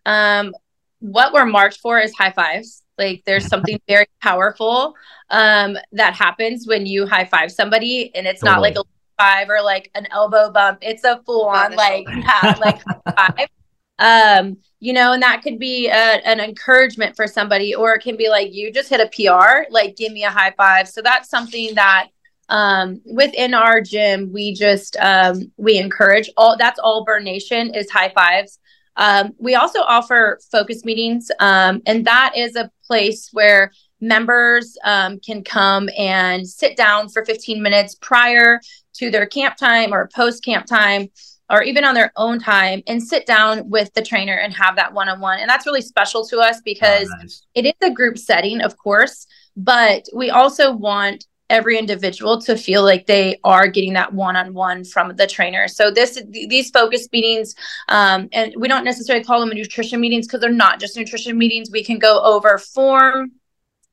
um, 0.06 0.54
what 1.00 1.34
we're 1.34 1.46
marked 1.46 1.78
for 1.78 2.00
is 2.00 2.14
high 2.14 2.32
fives. 2.32 2.82
Like 2.98 3.24
there's 3.25 3.48
something 3.48 3.80
very 3.88 4.08
powerful 4.22 4.96
um, 5.30 5.78
that 5.92 6.14
happens 6.14 6.68
when 6.68 6.86
you 6.86 7.06
high 7.06 7.25
five 7.25 7.52
somebody, 7.52 8.14
and 8.16 8.25
it's 8.25 8.42
totally. 8.42 8.56
not 8.56 8.62
like 8.62 8.75
a 8.78 8.84
five 9.18 9.50
or 9.50 9.62
like 9.62 9.92
an 9.96 10.08
elbow 10.12 10.52
bump. 10.52 10.80
It's 10.82 11.04
a 11.04 11.22
full 11.25 11.46
on 11.46 11.75
like 11.75 12.08
yeah, 12.08 12.56
like 12.60 12.82
five. 13.16 13.48
Um, 13.98 14.58
you 14.80 14.92
know, 14.94 15.14
and 15.14 15.24
that 15.24 15.42
could 15.42 15.58
be 15.58 15.88
a, 15.88 15.94
an 15.94 16.40
encouragement 16.40 17.16
for 17.16 17.28
somebody, 17.28 17.74
or 17.74 17.94
it 17.96 18.02
can 18.02 18.18
be 18.18 18.30
like 18.30 18.54
you 18.54 18.72
just 18.72 18.90
hit 18.90 19.00
a 19.00 19.10
PR, 19.10 19.70
like 19.70 19.96
give 19.96 20.12
me 20.12 20.24
a 20.24 20.30
high 20.30 20.54
five. 20.58 20.88
So 20.88 21.02
that's 21.02 21.30
something 21.30 21.75
that 21.75 22.08
um 22.50 23.02
within 23.06 23.56
our 23.56 23.82
gym 23.82 24.32
we 24.32 24.54
just 24.54 24.96
um 24.98 25.52
we 25.58 25.80
encourage 25.80 26.30
all 26.38 26.56
that's 26.56 26.78
all 26.78 27.04
burn 27.04 27.24
nation 27.24 27.74
is 27.74 27.90
high 27.90 28.12
fives 28.14 28.60
um, 28.98 29.34
we 29.38 29.56
also 29.56 29.80
offer 29.82 30.40
focus 30.52 30.86
meetings, 30.86 31.30
um, 31.40 31.82
and 31.86 32.06
that 32.06 32.34
is 32.36 32.56
a 32.56 32.72
place 32.86 33.30
where 33.34 33.72
members 34.02 34.78
um, 34.84 35.20
can 35.20 35.44
come 35.44 35.90
and 35.98 36.48
sit 36.48 36.78
down 36.78 37.10
for 37.10 37.25
15 37.25 37.62
minutes 37.62 37.96
prior 37.96 38.60
to 38.94 39.10
their 39.10 39.25
camp 39.25 39.58
time 39.58 39.94
or 39.94 40.10
post 40.14 40.44
camp 40.44 40.66
time 40.66 41.10
or 41.50 41.62
even 41.62 41.84
on 41.84 41.94
their 41.94 42.12
own 42.16 42.40
time 42.40 42.82
and 42.88 43.02
sit 43.02 43.25
down 43.25 43.70
with 43.70 43.94
the 43.94 44.02
trainer 44.02 44.34
and 44.34 44.54
have 44.54 44.75
that 44.75 44.94
one-on-one 44.94 45.40
and 45.40 45.50
that's 45.50 45.66
really 45.66 45.82
special 45.82 46.25
to 46.25 46.40
us 46.40 46.62
because 46.66 47.08
oh, 47.14 47.22
nice. 47.22 47.44
it 47.54 47.66
is 47.66 47.74
a 47.82 47.92
group 47.92 48.18
setting 48.18 48.62
of 48.62 48.78
course 48.78 49.28
but 49.56 50.06
we 50.14 50.30
also 50.30 50.72
want 50.72 51.25
every 51.50 51.78
individual 51.78 52.42
to 52.42 52.58
feel 52.58 52.84
like 52.84 53.06
they 53.06 53.40
are 53.44 53.68
getting 53.68 53.94
that 53.94 54.14
one-on-one 54.14 54.84
from 54.84 55.16
the 55.16 55.28
trainer. 55.28 55.68
So 55.68 55.92
this 55.92 56.22
these 56.30 56.72
focus 56.72 57.08
meetings 57.12 57.56
um, 57.88 58.30
and 58.32 58.54
we 58.58 58.68
don't 58.68 58.84
necessarily 58.84 59.24
call 59.24 59.40
them 59.40 59.50
nutrition 59.50 60.00
meetings 60.00 60.28
because 60.28 60.42
they're 60.42 60.50
not 60.50 60.80
just 60.80 60.98
nutrition 60.98 61.38
meetings. 61.38 61.70
We 61.72 61.84
can 61.84 62.00
go 62.00 62.22
over 62.24 62.58
form 62.58 63.32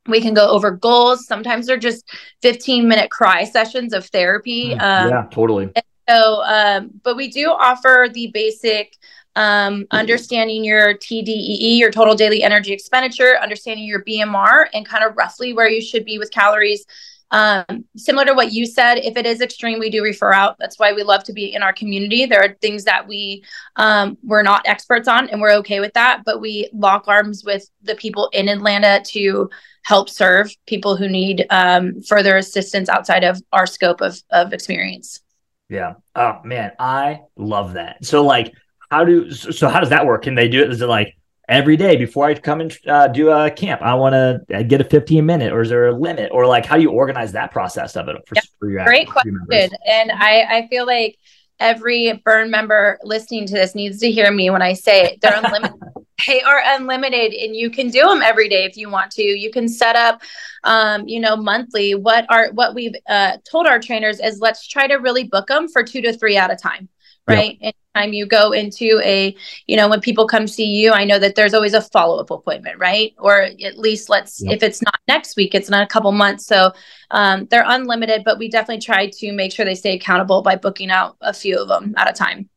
we 0.07 0.21
can 0.21 0.33
go 0.33 0.49
over 0.49 0.71
goals. 0.71 1.25
Sometimes 1.27 1.67
they're 1.67 1.77
just 1.77 2.03
15 2.41 2.87
minute 2.87 3.09
cry 3.09 3.45
sessions 3.45 3.93
of 3.93 4.05
therapy 4.07 4.71
mm, 4.71 4.81
um, 4.81 5.09
yeah 5.09 5.27
totally. 5.31 5.71
so 6.09 6.43
um, 6.43 6.91
but 7.03 7.15
we 7.15 7.29
do 7.29 7.49
offer 7.49 8.07
the 8.11 8.27
basic 8.33 8.97
um, 9.35 9.87
understanding 9.89 10.63
your 10.63 10.93
TDEE, 10.93 11.79
your 11.79 11.89
total 11.89 12.13
daily 12.13 12.43
energy 12.43 12.71
expenditure, 12.71 13.39
understanding 13.41 13.85
your 13.85 14.03
BMR, 14.03 14.67
and 14.75 14.85
kind 14.85 15.03
of 15.03 15.17
roughly 15.17 15.53
where 15.53 15.67
you 15.67 15.81
should 15.81 16.05
be 16.05 16.19
with 16.19 16.29
calories 16.29 16.85
um, 17.33 17.83
similar 17.97 18.25
to 18.25 18.35
what 18.35 18.53
you 18.53 18.67
said, 18.67 18.99
if 18.99 19.17
it 19.17 19.25
is 19.25 19.41
extreme, 19.41 19.79
we 19.79 19.89
do 19.89 20.03
refer 20.03 20.31
out. 20.31 20.55
That's 20.59 20.77
why 20.77 20.93
we 20.93 21.01
love 21.01 21.23
to 21.23 21.33
be 21.33 21.53
in 21.53 21.63
our 21.63 21.73
community. 21.73 22.27
There 22.27 22.39
are 22.39 22.55
things 22.61 22.83
that 22.83 23.07
we 23.07 23.43
um, 23.75 24.19
we're 24.23 24.43
not 24.43 24.61
experts 24.65 25.07
on, 25.07 25.29
and 25.29 25.41
we're 25.41 25.55
okay 25.55 25.79
with 25.79 25.93
that. 25.93 26.21
But 26.25 26.39
we 26.39 26.69
lock 26.73 27.07
arms 27.07 27.43
with 27.43 27.67
the 27.81 27.95
people 27.95 28.29
in 28.33 28.47
Atlanta 28.47 29.01
to 29.07 29.49
help 29.81 30.09
serve 30.09 30.55
people 30.67 30.95
who 30.95 31.09
need 31.09 31.47
um, 31.49 32.01
further 32.03 32.37
assistance 32.37 32.87
outside 32.87 33.23
of 33.23 33.41
our 33.51 33.65
scope 33.65 34.01
of 34.01 34.21
of 34.29 34.53
experience. 34.53 35.21
Yeah. 35.69 35.95
Oh 36.15 36.39
man, 36.43 36.73
I 36.77 37.21
love 37.35 37.73
that. 37.73 38.05
So 38.05 38.23
like, 38.23 38.53
how 38.91 39.05
do 39.05 39.31
so 39.31 39.69
how 39.69 39.79
does 39.79 39.89
that 39.89 40.05
work? 40.05 40.21
Can 40.21 40.35
they 40.35 40.49
do 40.49 40.61
it? 40.61 40.71
Is 40.71 40.83
it 40.83 40.87
like 40.87 41.17
every 41.49 41.77
day 41.77 41.95
before 41.95 42.25
I 42.25 42.35
come 42.35 42.61
and 42.61 42.77
uh, 42.87 43.07
do 43.07 43.29
a 43.29 43.51
camp. 43.51 43.81
I 43.81 43.93
want 43.95 44.13
to 44.13 44.57
uh, 44.57 44.63
get 44.63 44.81
a 44.81 44.83
15 44.83 45.25
minute, 45.25 45.51
or 45.51 45.61
is 45.61 45.69
there 45.69 45.87
a 45.87 45.97
limit, 45.97 46.31
or 46.31 46.47
like 46.47 46.65
how 46.65 46.75
do 46.75 46.81
you 46.81 46.91
organize 46.91 47.31
that 47.33 47.51
process 47.51 47.95
of 47.95 48.07
it 48.07 48.15
for, 48.27 48.35
yep. 48.35 48.43
for 48.59 48.69
your 48.69 48.85
great 48.85 49.09
question? 49.09 49.69
And 49.85 50.11
I 50.11 50.43
I 50.49 50.67
feel 50.67 50.85
like 50.85 51.17
every 51.59 52.21
burn 52.25 52.49
member 52.49 52.99
listening 53.03 53.45
to 53.47 53.53
this 53.53 53.75
needs 53.75 53.99
to 53.99 54.11
hear 54.11 54.31
me 54.31 54.49
when 54.49 54.61
I 54.61 54.73
say 54.73 55.05
it. 55.05 55.21
They're 55.21 55.35
unlimited. 55.35 55.79
they 56.27 56.41
are 56.41 56.61
unlimited, 56.65 57.33
and 57.33 57.55
you 57.55 57.69
can 57.69 57.89
do 57.89 58.03
them 58.03 58.21
every 58.21 58.47
day 58.47 58.65
if 58.65 58.77
you 58.77 58.89
want 58.89 59.11
to. 59.11 59.23
You 59.23 59.51
can 59.51 59.67
set 59.67 59.95
up, 59.95 60.21
um, 60.63 61.07
you 61.07 61.19
know, 61.19 61.35
monthly. 61.35 61.95
What 61.95 62.25
are 62.29 62.51
what 62.53 62.75
we've 62.75 62.95
uh, 63.09 63.37
told 63.49 63.67
our 63.67 63.79
trainers 63.79 64.19
is 64.19 64.39
let's 64.39 64.67
try 64.67 64.87
to 64.87 64.95
really 64.95 65.25
book 65.25 65.47
them 65.47 65.67
for 65.67 65.83
two 65.83 66.01
to 66.01 66.13
three 66.13 66.37
at 66.37 66.51
a 66.51 66.55
time 66.55 66.87
right? 67.27 67.57
Yep. 67.61 67.75
Anytime 67.95 68.13
you 68.13 68.25
go 68.25 68.51
into 68.51 68.99
a, 69.03 69.35
you 69.67 69.77
know, 69.77 69.87
when 69.87 70.01
people 70.01 70.27
come 70.27 70.47
see 70.47 70.65
you, 70.65 70.91
I 70.91 71.03
know 71.05 71.19
that 71.19 71.35
there's 71.35 71.53
always 71.53 71.73
a 71.73 71.81
follow 71.81 72.19
up 72.19 72.31
appointment, 72.31 72.79
right? 72.79 73.13
Or 73.17 73.41
at 73.41 73.77
least 73.77 74.09
let's, 74.09 74.41
yep. 74.41 74.55
if 74.55 74.63
it's 74.63 74.81
not 74.81 74.99
next 75.07 75.35
week, 75.35 75.53
it's 75.53 75.69
not 75.69 75.83
a 75.83 75.87
couple 75.87 76.11
months. 76.11 76.45
So 76.45 76.71
um, 77.11 77.47
they're 77.49 77.65
unlimited, 77.65 78.23
but 78.23 78.39
we 78.39 78.49
definitely 78.49 78.81
try 78.81 79.07
to 79.07 79.31
make 79.31 79.53
sure 79.53 79.65
they 79.65 79.75
stay 79.75 79.95
accountable 79.95 80.41
by 80.41 80.55
booking 80.55 80.91
out 80.91 81.17
a 81.21 81.33
few 81.33 81.59
of 81.61 81.67
them 81.67 81.93
at 81.97 82.09
a 82.09 82.13
time. 82.13 82.49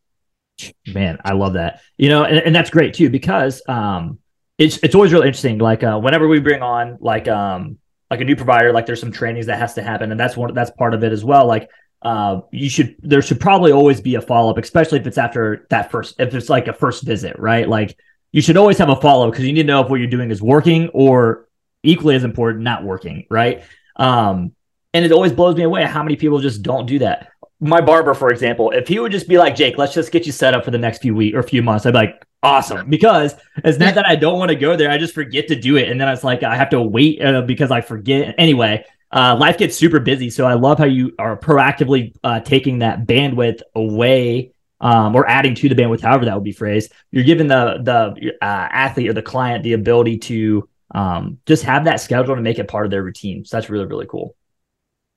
Man, 0.87 1.19
I 1.25 1.33
love 1.33 1.55
that. 1.55 1.83
You 1.99 2.09
know, 2.09 2.25
and, 2.25 2.39
and 2.39 2.55
that's 2.55 2.71
great 2.71 2.95
too 2.95 3.11
because 3.11 3.63
um, 3.69 4.19
it's 4.59 4.79
it's 4.79 4.95
always 4.95 5.13
really 5.13 5.27
interesting. 5.27 5.59
Like 5.59 5.83
uh, 5.83 5.99
whenever 5.99 6.29
we 6.29 6.41
bring 6.41 6.63
on 6.63 6.99
like 7.01 7.29
um 7.29 7.79
like 8.11 8.21
a 8.21 8.25
new 8.25 8.37
provider, 8.37 8.73
like 8.73 8.87
there's 8.87 9.01
some 9.01 9.13
trainings 9.13 9.47
that 9.47 9.59
has 9.59 9.75
to 9.75 9.83
happen, 9.83 10.11
and 10.11 10.19
that's 10.19 10.37
one 10.37 10.55
that's 10.55 10.71
part 10.71 10.95
of 10.95 11.05
it 11.05 11.13
as 11.13 11.25
well. 11.25 11.47
Like 11.47 11.69
uh, 12.07 12.41
you 12.53 12.71
should 12.71 12.95
there 13.01 13.21
should 13.21 13.41
probably 13.41 13.73
always 13.73 14.01
be 14.01 14.15
a 14.15 14.21
follow 14.21 14.49
up, 14.49 14.59
especially 14.59 15.01
if 15.01 15.09
it's 15.09 15.19
after 15.19 15.67
that 15.71 15.91
first 15.91 16.15
if 16.21 16.33
it's 16.37 16.49
like 16.49 16.69
a 16.69 16.73
first 16.73 17.03
visit, 17.03 17.37
right? 17.37 17.69
Like 17.69 17.99
you 18.31 18.41
should 18.41 18.57
always 18.57 18.79
have 18.79 18.91
a 18.91 18.95
follow 18.95 19.27
up 19.27 19.33
because 19.33 19.45
you 19.45 19.53
need 19.53 19.63
to 19.63 19.67
know 19.67 19.83
if 19.83 19.91
what 19.91 19.97
you're 19.97 20.09
doing 20.09 20.31
is 20.31 20.41
working 20.41 20.89
or 20.91 21.49
equally 21.83 22.15
as 22.15 22.23
important, 22.23 22.63
not 22.63 22.85
working, 22.85 23.27
right? 23.29 23.65
Um, 23.97 24.53
and 24.95 25.05
it 25.05 25.11
always 25.11 25.33
blows 25.33 25.57
me 25.57 25.65
away 25.65 25.83
how 25.83 26.05
many 26.05 26.15
people 26.15 26.39
just 26.39 26.63
don't 26.63 26.87
do 26.87 27.01
that. 27.01 27.31
My 27.59 27.81
barber, 27.81 28.15
for 28.15 28.31
example, 28.31 28.71
if 28.71 28.87
he 28.87 29.01
would 29.01 29.11
just 29.11 29.29
be 29.29 29.37
like, 29.37 29.57
Jake, 29.57 29.77
let's 29.77 29.93
just 29.93 30.13
get 30.13 30.27
you 30.27 30.33
set 30.33 30.55
up 30.55 30.65
for 30.65 30.71
the 30.71 30.79
next 30.79 31.03
few 31.03 31.15
weeks 31.15 31.37
or 31.37 31.43
few 31.43 31.63
months, 31.63 31.87
I'd 31.87 31.91
be 31.91 31.99
like, 31.99 32.25
awesome. 32.41 32.89
Because 32.89 33.35
it's 33.65 33.79
not 33.79 33.97
that 33.97 34.07
I 34.07 34.15
don't 34.15 34.39
want 34.39 34.51
to 34.51 34.55
go 34.55 34.77
there, 34.77 34.93
I 34.93 34.99
just 34.99 35.15
forget 35.15 35.49
to 35.49 35.57
do 35.57 35.77
it. 35.77 35.89
And 35.89 36.01
then 36.01 36.07
it's 36.09 36.23
like, 36.23 36.45
I 36.45 36.55
have 36.55 36.71
to 36.71 36.81
wait 36.81 37.21
uh, 37.21 37.43
because 37.43 37.73
I 37.73 37.81
forget. 37.81 38.37
Anyway, 38.39 38.85
uh, 39.17 39.35
life 39.35 39.57
gets 39.57 39.75
super 39.75 39.99
busy. 39.99 40.29
So 40.29 40.47
I 40.47 40.55
love 40.55 40.79
how 40.79 40.85
you 40.85 41.15
are 41.19 41.39
proactively 41.39 42.15
uh, 42.23 42.41
taking 42.41 42.81
that 42.81 43.07
bandwidth 43.07 43.63
away 43.75 44.53
um, 44.79 45.17
or 45.17 45.27
adding 45.27 45.55
to 45.55 45.71
the 45.71 45.75
bandwidth, 45.75 46.03
however 46.03 46.27
that 46.27 46.35
would 46.35 46.45
be 46.45 46.53
phrased. 46.53 46.93
You're 47.11 47.25
giving 47.25 47.47
the 47.47 47.79
the 47.83 48.35
uh, 48.43 48.69
athlete 48.71 49.09
or 49.09 49.15
the 49.15 49.23
client 49.23 49.65
the 49.65 49.73
ability 49.73 50.19
to 50.19 50.69
um, 50.95 51.39
just 51.47 51.63
have 51.63 51.87
that 51.87 52.03
schedule 52.03 52.35
and 52.35 52.45
make 52.45 52.59
it 52.59 52.69
part 52.69 52.85
of 52.85 52.91
their 52.91 53.03
routine. 53.03 53.47
So 53.47 53.57
that's 53.57 53.71
really 53.71 53.87
really 53.87 54.07
cool. 54.07 54.37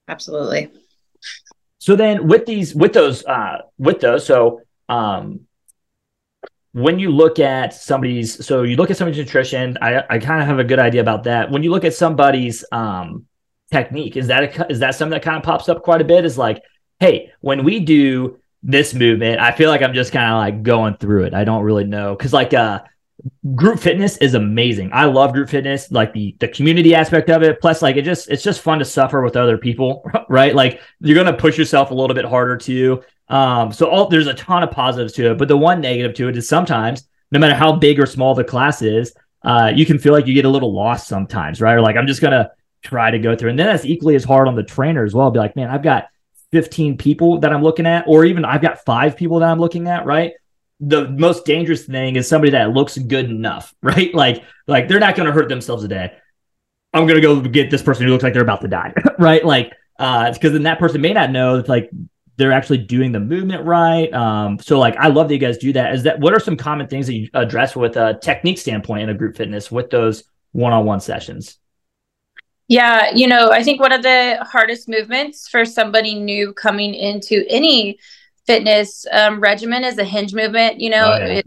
Absolutely. 0.07 0.71
So 1.79 1.97
then 1.97 2.29
with 2.29 2.45
these 2.45 2.73
with 2.73 2.93
those 2.93 3.25
uh, 3.25 3.63
with 3.77 3.99
those 3.99 4.25
so 4.25 4.61
um, 4.87 5.41
when 6.71 6.99
you 6.99 7.11
look 7.11 7.39
at 7.39 7.73
somebody's 7.73 8.45
so 8.45 8.63
you 8.63 8.77
look 8.77 8.91
at 8.91 8.95
somebody's 8.95 9.19
nutrition, 9.19 9.77
I 9.81 10.03
I 10.09 10.19
kind 10.19 10.41
of 10.41 10.47
have 10.47 10.59
a 10.59 10.63
good 10.63 10.79
idea 10.79 11.01
about 11.01 11.25
that. 11.25 11.51
When 11.51 11.63
you 11.63 11.71
look 11.71 11.83
at 11.83 11.93
somebody's 11.93 12.63
um, 12.71 13.25
technique. 13.71 14.17
Is 14.17 14.27
that 14.27 14.57
a, 14.57 14.71
is 14.71 14.79
that 14.79 14.95
something 14.95 15.11
that 15.11 15.23
kind 15.23 15.37
of 15.37 15.43
pops 15.43 15.69
up 15.69 15.83
quite 15.83 16.01
a 16.01 16.05
bit? 16.05 16.25
Is 16.25 16.37
like, 16.37 16.63
hey, 16.99 17.31
when 17.41 17.63
we 17.63 17.79
do 17.79 18.39
this 18.63 18.93
movement, 18.93 19.39
I 19.39 19.51
feel 19.51 19.69
like 19.69 19.81
I'm 19.81 19.93
just 19.93 20.11
kind 20.11 20.31
of 20.31 20.37
like 20.37 20.63
going 20.63 20.97
through 20.97 21.25
it. 21.25 21.33
I 21.33 21.43
don't 21.43 21.63
really 21.63 21.85
know 21.85 22.15
because 22.15 22.33
like 22.33 22.53
uh, 22.53 22.81
group 23.55 23.79
fitness 23.79 24.17
is 24.17 24.33
amazing. 24.33 24.91
I 24.93 25.05
love 25.05 25.33
group 25.33 25.49
fitness, 25.49 25.91
like 25.91 26.13
the 26.13 26.35
the 26.39 26.47
community 26.47 26.95
aspect 26.95 27.29
of 27.29 27.43
it. 27.43 27.61
Plus, 27.61 27.81
like 27.81 27.95
it 27.95 28.03
just 28.03 28.29
it's 28.29 28.43
just 28.43 28.61
fun 28.61 28.79
to 28.79 28.85
suffer 28.85 29.21
with 29.21 29.35
other 29.35 29.57
people, 29.57 30.09
right? 30.29 30.55
Like 30.55 30.81
you're 30.99 31.21
gonna 31.21 31.37
push 31.37 31.57
yourself 31.57 31.91
a 31.91 31.95
little 31.95 32.15
bit 32.15 32.25
harder 32.25 32.57
too. 32.57 33.03
Um, 33.27 33.71
so 33.71 33.87
all 33.87 34.07
there's 34.07 34.27
a 34.27 34.33
ton 34.33 34.63
of 34.63 34.71
positives 34.71 35.13
to 35.13 35.31
it, 35.31 35.37
but 35.37 35.47
the 35.47 35.57
one 35.57 35.81
negative 35.81 36.15
to 36.15 36.29
it 36.29 36.37
is 36.37 36.47
sometimes, 36.47 37.07
no 37.31 37.39
matter 37.39 37.53
how 37.53 37.73
big 37.73 37.99
or 37.99 38.07
small 38.07 38.33
the 38.33 38.43
class 38.43 38.81
is, 38.81 39.13
uh, 39.43 39.71
you 39.73 39.85
can 39.85 39.99
feel 39.99 40.13
like 40.13 40.25
you 40.25 40.33
get 40.33 40.45
a 40.45 40.49
little 40.49 40.73
lost 40.73 41.07
sometimes, 41.07 41.61
right? 41.61 41.73
Or 41.73 41.81
like 41.81 41.95
I'm 41.95 42.07
just 42.07 42.21
gonna 42.21 42.51
try 42.83 43.11
to 43.11 43.19
go 43.19 43.35
through. 43.35 43.51
And 43.51 43.59
then 43.59 43.67
that's 43.67 43.85
equally 43.85 44.15
as 44.15 44.23
hard 44.23 44.47
on 44.47 44.55
the 44.55 44.63
trainer 44.63 45.03
as 45.03 45.13
well. 45.13 45.31
Be 45.31 45.39
like, 45.39 45.55
man, 45.55 45.69
I've 45.69 45.83
got 45.83 46.07
15 46.51 46.97
people 46.97 47.39
that 47.39 47.53
I'm 47.53 47.61
looking 47.61 47.85
at, 47.85 48.05
or 48.07 48.25
even 48.25 48.45
I've 48.45 48.61
got 48.61 48.83
five 48.85 49.15
people 49.15 49.39
that 49.39 49.49
I'm 49.49 49.59
looking 49.59 49.87
at, 49.87 50.05
right? 50.05 50.33
The 50.79 51.09
most 51.09 51.45
dangerous 51.45 51.85
thing 51.85 52.15
is 52.15 52.27
somebody 52.27 52.51
that 52.51 52.71
looks 52.71 52.97
good 52.97 53.29
enough, 53.29 53.73
right? 53.81 54.13
Like, 54.13 54.43
like 54.67 54.87
they're 54.87 54.99
not 54.99 55.15
going 55.15 55.27
to 55.27 55.33
hurt 55.33 55.49
themselves 55.49 55.83
a 55.83 55.87
day. 55.87 56.13
I'm 56.93 57.05
going 57.05 57.21
to 57.21 57.21
go 57.21 57.39
get 57.41 57.69
this 57.69 57.83
person 57.83 58.05
who 58.05 58.11
looks 58.11 58.23
like 58.23 58.33
they're 58.33 58.41
about 58.41 58.61
to 58.61 58.67
die, 58.67 58.93
right? 59.19 59.45
Like, 59.45 59.73
uh, 59.99 60.31
because 60.31 60.53
then 60.53 60.63
that 60.63 60.79
person 60.79 61.01
may 61.01 61.13
not 61.13 61.29
know 61.29 61.57
that 61.57 61.67
like 61.67 61.91
they're 62.37 62.53
actually 62.53 62.77
doing 62.77 63.11
the 63.11 63.19
movement 63.19 63.65
right. 63.65 64.11
Um, 64.13 64.57
so 64.59 64.79
like 64.79 64.95
I 64.95 65.09
love 65.09 65.27
that 65.27 65.33
you 65.33 65.39
guys 65.39 65.57
do 65.57 65.73
that. 65.73 65.93
Is 65.93 66.03
that 66.03 66.19
what 66.21 66.33
are 66.33 66.39
some 66.39 66.55
common 66.55 66.87
things 66.87 67.05
that 67.07 67.13
you 67.13 67.27
address 67.33 67.75
with 67.75 67.97
a 67.97 68.17
technique 68.21 68.57
standpoint 68.57 69.03
in 69.03 69.09
a 69.09 69.13
group 69.13 69.35
fitness 69.35 69.69
with 69.69 69.89
those 69.89 70.23
one-on-one 70.53 71.01
sessions? 71.01 71.58
Yeah, 72.69 73.09
you 73.15 73.25
know, 73.25 73.51
I 73.51 73.63
think 73.63 73.81
one 73.81 73.91
of 73.91 74.03
the 74.03 74.37
hardest 74.41 74.87
movements 74.87 75.49
for 75.49 75.65
somebody 75.65 76.13
new 76.13 76.53
coming 76.53 76.93
into 76.93 77.43
any 77.49 77.97
fitness 78.45 79.07
um, 79.11 79.39
regimen 79.39 79.83
is 79.83 79.97
a 79.97 80.03
hinge 80.03 80.35
movement, 80.35 80.79
you 80.79 80.91
know, 80.91 81.17
oh, 81.19 81.25
yeah. 81.25 81.41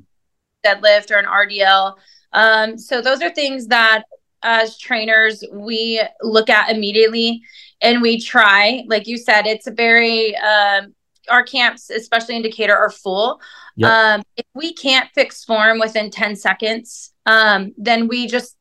deadlift 0.67 1.13
or 1.13 1.19
an 1.19 1.27
RDL. 1.27 1.95
Um, 2.33 2.77
so 2.77 3.01
those 3.01 3.23
are 3.23 3.31
things 3.31 3.69
that 3.69 4.03
as 4.43 4.77
trainers 4.79 5.45
we 5.53 6.03
look 6.23 6.51
at 6.51 6.75
immediately 6.75 7.41
and 7.81 8.03
we 8.03 8.21
try. 8.21 8.83
Like 8.89 9.07
you 9.07 9.17
said, 9.17 9.47
it's 9.47 9.69
a 9.69 9.73
very 9.73 10.37
um, 10.39 10.93
our 11.29 11.45
camps, 11.45 11.89
especially 11.91 12.35
in 12.35 12.43
Decatur, 12.43 12.77
are 12.77 12.91
full. 12.91 13.41
Yep. 13.77 13.91
Um, 13.91 14.23
if 14.37 14.47
we 14.55 14.75
can't 14.75 15.09
fix 15.15 15.45
form 15.45 15.79
within 15.79 16.11
10 16.11 16.35
seconds, 16.35 17.13
um, 17.27 17.73
then 17.79 18.09
we 18.09 18.27
just 18.27 18.57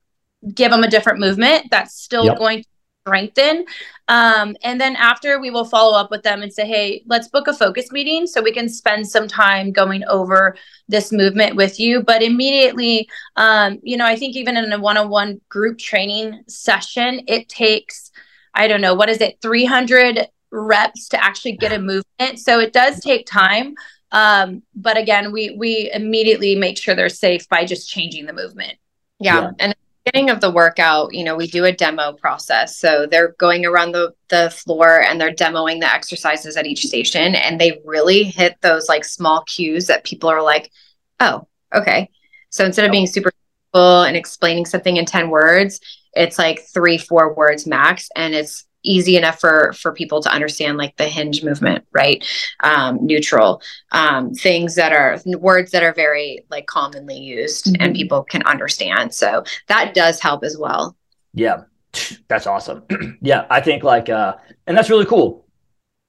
give 0.53 0.71
them 0.71 0.83
a 0.83 0.89
different 0.89 1.19
movement 1.19 1.67
that's 1.69 2.01
still 2.01 2.25
yep. 2.25 2.37
going 2.37 2.63
to 2.63 2.69
strengthen. 3.05 3.65
Um, 4.07 4.55
and 4.63 4.79
then 4.79 4.95
after 4.95 5.39
we 5.39 5.49
will 5.49 5.65
follow 5.65 5.97
up 5.97 6.11
with 6.11 6.23
them 6.23 6.41
and 6.41 6.53
say, 6.53 6.67
hey, 6.67 7.03
let's 7.07 7.27
book 7.29 7.47
a 7.47 7.53
focus 7.53 7.91
meeting 7.91 8.27
so 8.27 8.41
we 8.41 8.51
can 8.51 8.69
spend 8.69 9.07
some 9.07 9.27
time 9.27 9.71
going 9.71 10.03
over 10.05 10.55
this 10.87 11.11
movement 11.11 11.55
with 11.55 11.79
you. 11.79 12.03
But 12.03 12.21
immediately, 12.21 13.09
um, 13.35 13.79
you 13.83 13.97
know, 13.97 14.05
I 14.05 14.15
think 14.15 14.35
even 14.35 14.57
in 14.57 14.71
a 14.71 14.79
one 14.79 14.97
on 14.97 15.09
one 15.09 15.41
group 15.49 15.77
training 15.77 16.43
session, 16.47 17.21
it 17.27 17.49
takes, 17.49 18.11
I 18.53 18.67
don't 18.67 18.81
know, 18.81 18.95
what 18.95 19.09
is 19.09 19.21
it, 19.21 19.39
300 19.41 20.27
reps 20.51 21.07
to 21.09 21.23
actually 21.23 21.53
get 21.53 21.71
a 21.71 21.79
movement. 21.79 22.37
So 22.39 22.59
it 22.59 22.73
does 22.73 22.99
take 22.99 23.25
time. 23.25 23.75
Um, 24.11 24.63
but 24.75 24.97
again, 24.97 25.31
we 25.31 25.55
we 25.57 25.89
immediately 25.93 26.55
make 26.55 26.77
sure 26.77 26.95
they're 26.95 27.07
safe 27.07 27.47
by 27.47 27.63
just 27.63 27.89
changing 27.89 28.25
the 28.25 28.33
movement. 28.33 28.77
Yeah. 29.19 29.41
yeah. 29.41 29.51
And 29.59 29.75
beginning 30.05 30.29
of 30.29 30.41
the 30.41 30.51
workout, 30.51 31.13
you 31.13 31.23
know, 31.23 31.35
we 31.35 31.47
do 31.47 31.65
a 31.65 31.71
demo 31.71 32.13
process. 32.13 32.77
So 32.77 33.05
they're 33.09 33.33
going 33.39 33.65
around 33.65 33.91
the, 33.91 34.13
the 34.29 34.49
floor 34.49 35.01
and 35.01 35.19
they're 35.19 35.33
demoing 35.33 35.79
the 35.79 35.93
exercises 35.93 36.57
at 36.57 36.65
each 36.65 36.85
station. 36.85 37.35
And 37.35 37.59
they 37.59 37.81
really 37.85 38.23
hit 38.23 38.57
those 38.61 38.89
like 38.89 39.05
small 39.05 39.43
cues 39.43 39.87
that 39.87 40.03
people 40.03 40.29
are 40.29 40.41
like, 40.41 40.71
oh, 41.19 41.47
okay. 41.73 42.09
So 42.49 42.65
instead 42.65 42.85
of 42.85 42.91
being 42.91 43.07
super 43.07 43.31
and 43.73 44.17
explaining 44.17 44.65
something 44.65 44.97
in 44.97 45.05
10 45.05 45.29
words, 45.29 45.79
it's 46.13 46.37
like 46.37 46.61
three, 46.73 46.97
four 46.97 47.33
words 47.33 47.65
max. 47.65 48.09
And 48.15 48.33
it's 48.33 48.65
easy 48.83 49.17
enough 49.17 49.39
for 49.39 49.73
for 49.73 49.91
people 49.91 50.21
to 50.21 50.31
understand 50.31 50.77
like 50.77 50.95
the 50.97 51.05
hinge 51.05 51.43
movement 51.43 51.85
right 51.91 52.25
um, 52.61 52.97
neutral 53.01 53.61
um, 53.91 54.33
things 54.33 54.75
that 54.75 54.91
are 54.93 55.19
words 55.37 55.71
that 55.71 55.83
are 55.83 55.93
very 55.93 56.43
like 56.49 56.65
commonly 56.65 57.17
used 57.17 57.65
mm-hmm. 57.65 57.81
and 57.81 57.95
people 57.95 58.23
can 58.23 58.43
understand 58.43 59.13
so 59.13 59.43
that 59.67 59.93
does 59.93 60.19
help 60.19 60.43
as 60.43 60.57
well 60.57 60.95
yeah 61.33 61.63
That's 62.27 62.47
awesome. 62.47 62.83
yeah, 63.21 63.45
I 63.49 63.61
think 63.61 63.83
like, 63.83 64.09
uh, 64.09 64.35
and 64.67 64.77
that's 64.77 64.89
really 64.89 65.05
cool. 65.05 65.45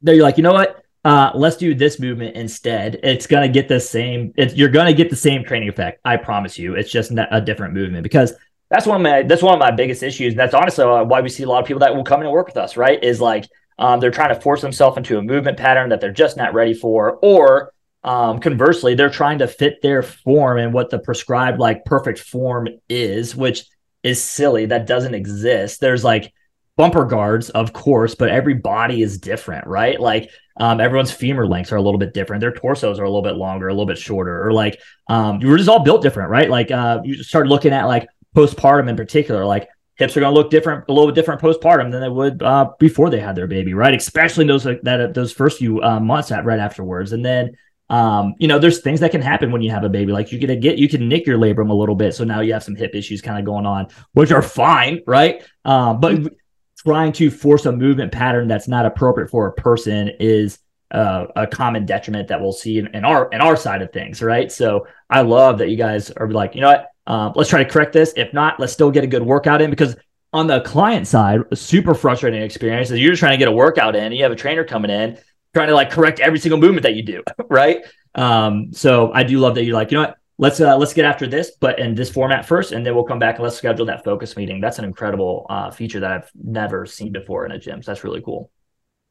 That 0.02 0.14
you're 0.14 0.24
like, 0.24 0.36
you 0.36 0.42
know 0.42 0.52
what? 0.52 0.82
Uh, 1.04 1.32
let's 1.34 1.56
do 1.56 1.74
this 1.74 1.98
movement 1.98 2.36
instead. 2.36 3.00
It's 3.02 3.26
gonna 3.26 3.48
get 3.48 3.68
the 3.68 3.80
same. 3.80 4.32
It's, 4.36 4.54
you're 4.54 4.68
gonna 4.68 4.92
get 4.92 5.10
the 5.10 5.16
same 5.16 5.44
training 5.44 5.68
effect. 5.68 6.00
I 6.04 6.16
promise 6.16 6.58
you. 6.58 6.74
It's 6.74 6.90
just 6.90 7.12
a 7.12 7.40
different 7.40 7.74
movement 7.74 8.04
because 8.04 8.32
that's 8.72 8.86
one 8.86 8.96
of 8.96 9.02
my 9.02 9.22
that's 9.22 9.42
one 9.42 9.52
of 9.52 9.60
my 9.60 9.70
biggest 9.70 10.02
issues. 10.02 10.34
That's 10.34 10.54
honestly 10.54 10.84
why 10.84 11.20
we 11.20 11.28
see 11.28 11.42
a 11.42 11.46
lot 11.46 11.60
of 11.60 11.66
people 11.66 11.80
that 11.80 11.94
will 11.94 12.04
come 12.04 12.20
in 12.20 12.26
and 12.26 12.32
work 12.32 12.46
with 12.46 12.56
us. 12.56 12.78
Right? 12.78 13.04
Is 13.04 13.20
like 13.20 13.46
um, 13.78 14.00
they're 14.00 14.10
trying 14.10 14.34
to 14.34 14.40
force 14.40 14.62
themselves 14.62 14.96
into 14.96 15.18
a 15.18 15.22
movement 15.22 15.58
pattern 15.58 15.90
that 15.90 16.00
they're 16.00 16.10
just 16.10 16.38
not 16.38 16.54
ready 16.54 16.72
for, 16.72 17.18
or 17.22 17.74
um, 18.02 18.40
conversely, 18.40 18.94
they're 18.94 19.10
trying 19.10 19.38
to 19.40 19.46
fit 19.46 19.82
their 19.82 20.02
form 20.02 20.56
and 20.58 20.72
what 20.72 20.88
the 20.88 20.98
prescribed 20.98 21.58
like 21.60 21.84
perfect 21.84 22.18
form 22.18 22.66
is, 22.88 23.36
which 23.36 23.64
is 24.02 24.22
silly. 24.22 24.66
That 24.66 24.86
doesn't 24.86 25.14
exist. 25.14 25.80
There's 25.80 26.02
like 26.02 26.32
bumper 26.76 27.04
guards, 27.04 27.50
of 27.50 27.74
course, 27.74 28.14
but 28.14 28.30
every 28.30 28.54
body 28.54 29.02
is 29.02 29.18
different, 29.18 29.66
right? 29.66 30.00
Like 30.00 30.30
um, 30.56 30.80
everyone's 30.80 31.12
femur 31.12 31.46
lengths 31.46 31.72
are 31.72 31.76
a 31.76 31.82
little 31.82 31.98
bit 31.98 32.14
different. 32.14 32.40
Their 32.40 32.52
torsos 32.52 32.98
are 32.98 33.04
a 33.04 33.08
little 33.08 33.22
bit 33.22 33.36
longer, 33.36 33.68
a 33.68 33.72
little 33.72 33.86
bit 33.86 33.98
shorter, 33.98 34.46
or 34.46 34.52
like 34.52 34.80
um, 35.08 35.40
we're 35.40 35.58
just 35.58 35.68
all 35.68 35.84
built 35.84 36.02
different, 36.02 36.30
right? 36.30 36.48
Like 36.48 36.70
uh, 36.70 37.00
you 37.04 37.22
start 37.22 37.48
looking 37.48 37.72
at 37.72 37.84
like 37.84 38.08
postpartum 38.34 38.88
in 38.88 38.96
particular, 38.96 39.44
like 39.44 39.68
hips 39.96 40.16
are 40.16 40.20
going 40.20 40.34
to 40.34 40.38
look 40.38 40.50
different, 40.50 40.84
a 40.88 40.92
little 40.92 41.08
bit 41.08 41.14
different 41.14 41.40
postpartum 41.40 41.90
than 41.90 42.00
they 42.00 42.08
would 42.08 42.42
uh, 42.42 42.70
before 42.78 43.10
they 43.10 43.20
had 43.20 43.36
their 43.36 43.46
baby, 43.46 43.74
right? 43.74 43.94
Especially 43.94 44.46
those 44.46 44.64
like 44.64 44.80
that 44.82 45.14
those 45.14 45.32
first 45.32 45.58
few 45.58 45.82
uh, 45.82 46.00
months 46.00 46.30
at 46.32 46.44
right 46.44 46.60
afterwards, 46.60 47.12
and 47.12 47.24
then 47.24 47.56
um, 47.92 48.34
you 48.38 48.48
know, 48.48 48.58
there's 48.58 48.80
things 48.80 49.00
that 49.00 49.10
can 49.10 49.20
happen 49.20 49.52
when 49.52 49.60
you 49.60 49.70
have 49.70 49.84
a 49.84 49.88
baby. 49.88 50.12
Like 50.12 50.32
you 50.32 50.38
can 50.38 50.60
get 50.60 50.78
you 50.78 50.88
can 50.88 51.08
nick 51.08 51.26
your 51.26 51.38
labrum 51.38 51.70
a 51.70 51.74
little 51.74 51.94
bit, 51.94 52.14
so 52.14 52.24
now 52.24 52.40
you 52.40 52.54
have 52.54 52.64
some 52.64 52.74
hip 52.74 52.94
issues 52.94 53.20
kind 53.20 53.38
of 53.38 53.44
going 53.44 53.66
on, 53.66 53.88
which 54.12 54.32
are 54.32 54.40
fine, 54.40 55.00
right? 55.06 55.46
Um, 55.66 56.00
but 56.00 56.32
trying 56.78 57.12
to 57.12 57.30
force 57.30 57.66
a 57.66 57.72
movement 57.72 58.10
pattern 58.10 58.48
that's 58.48 58.66
not 58.66 58.86
appropriate 58.86 59.28
for 59.28 59.46
a 59.46 59.52
person 59.52 60.10
is 60.18 60.58
uh, 60.90 61.26
a 61.36 61.46
common 61.46 61.84
detriment 61.84 62.28
that 62.28 62.40
we'll 62.40 62.52
see 62.52 62.78
in, 62.78 62.86
in, 62.88 63.04
our 63.04 63.28
in 63.28 63.42
our 63.42 63.56
side 63.56 63.82
of 63.82 63.92
things, 63.92 64.22
right? 64.22 64.50
So 64.50 64.86
I 65.10 65.20
love 65.20 65.58
that 65.58 65.68
you 65.68 65.76
guys 65.76 66.10
are 66.10 66.30
like, 66.30 66.54
you 66.54 66.62
know 66.62 66.68
what, 66.68 66.91
um, 67.06 67.32
let's 67.34 67.50
try 67.50 67.62
to 67.62 67.70
correct 67.70 67.92
this. 67.92 68.12
If 68.16 68.32
not, 68.32 68.60
let's 68.60 68.72
still 68.72 68.90
get 68.90 69.04
a 69.04 69.06
good 69.06 69.22
workout 69.22 69.60
in 69.60 69.70
because 69.70 69.96
on 70.32 70.46
the 70.46 70.60
client 70.60 71.06
side, 71.06 71.40
a 71.50 71.56
super 71.56 71.94
frustrating 71.94 72.42
experience 72.42 72.90
is 72.90 72.98
you're 72.98 73.12
just 73.12 73.20
trying 73.20 73.32
to 73.32 73.38
get 73.38 73.48
a 73.48 73.52
workout 73.52 73.96
in. 73.96 74.12
You 74.12 74.22
have 74.22 74.32
a 74.32 74.36
trainer 74.36 74.64
coming 74.64 74.90
in 74.90 75.18
trying 75.54 75.68
to 75.68 75.74
like 75.74 75.90
correct 75.90 76.20
every 76.20 76.38
single 76.38 76.58
movement 76.58 76.84
that 76.84 76.94
you 76.94 77.02
do, 77.02 77.22
right? 77.48 77.84
Um, 78.14 78.72
so 78.72 79.12
I 79.12 79.22
do 79.22 79.38
love 79.38 79.54
that 79.56 79.64
you're 79.64 79.74
like, 79.74 79.90
you 79.90 79.98
know 79.98 80.04
what, 80.04 80.16
let's 80.38 80.60
uh, 80.60 80.76
let's 80.76 80.94
get 80.94 81.04
after 81.04 81.26
this, 81.26 81.52
but 81.60 81.78
in 81.78 81.94
this 81.94 82.10
format 82.10 82.46
first, 82.46 82.72
and 82.72 82.84
then 82.84 82.94
we'll 82.94 83.04
come 83.04 83.18
back 83.18 83.36
and 83.36 83.44
let's 83.44 83.56
schedule 83.56 83.86
that 83.86 84.04
focus 84.04 84.36
meeting. 84.36 84.60
That's 84.60 84.78
an 84.78 84.84
incredible 84.84 85.46
uh, 85.50 85.70
feature 85.70 86.00
that 86.00 86.10
I've 86.10 86.30
never 86.34 86.86
seen 86.86 87.12
before 87.12 87.44
in 87.44 87.52
a 87.52 87.58
gym. 87.58 87.82
So 87.82 87.90
that's 87.90 88.04
really 88.04 88.22
cool. 88.22 88.50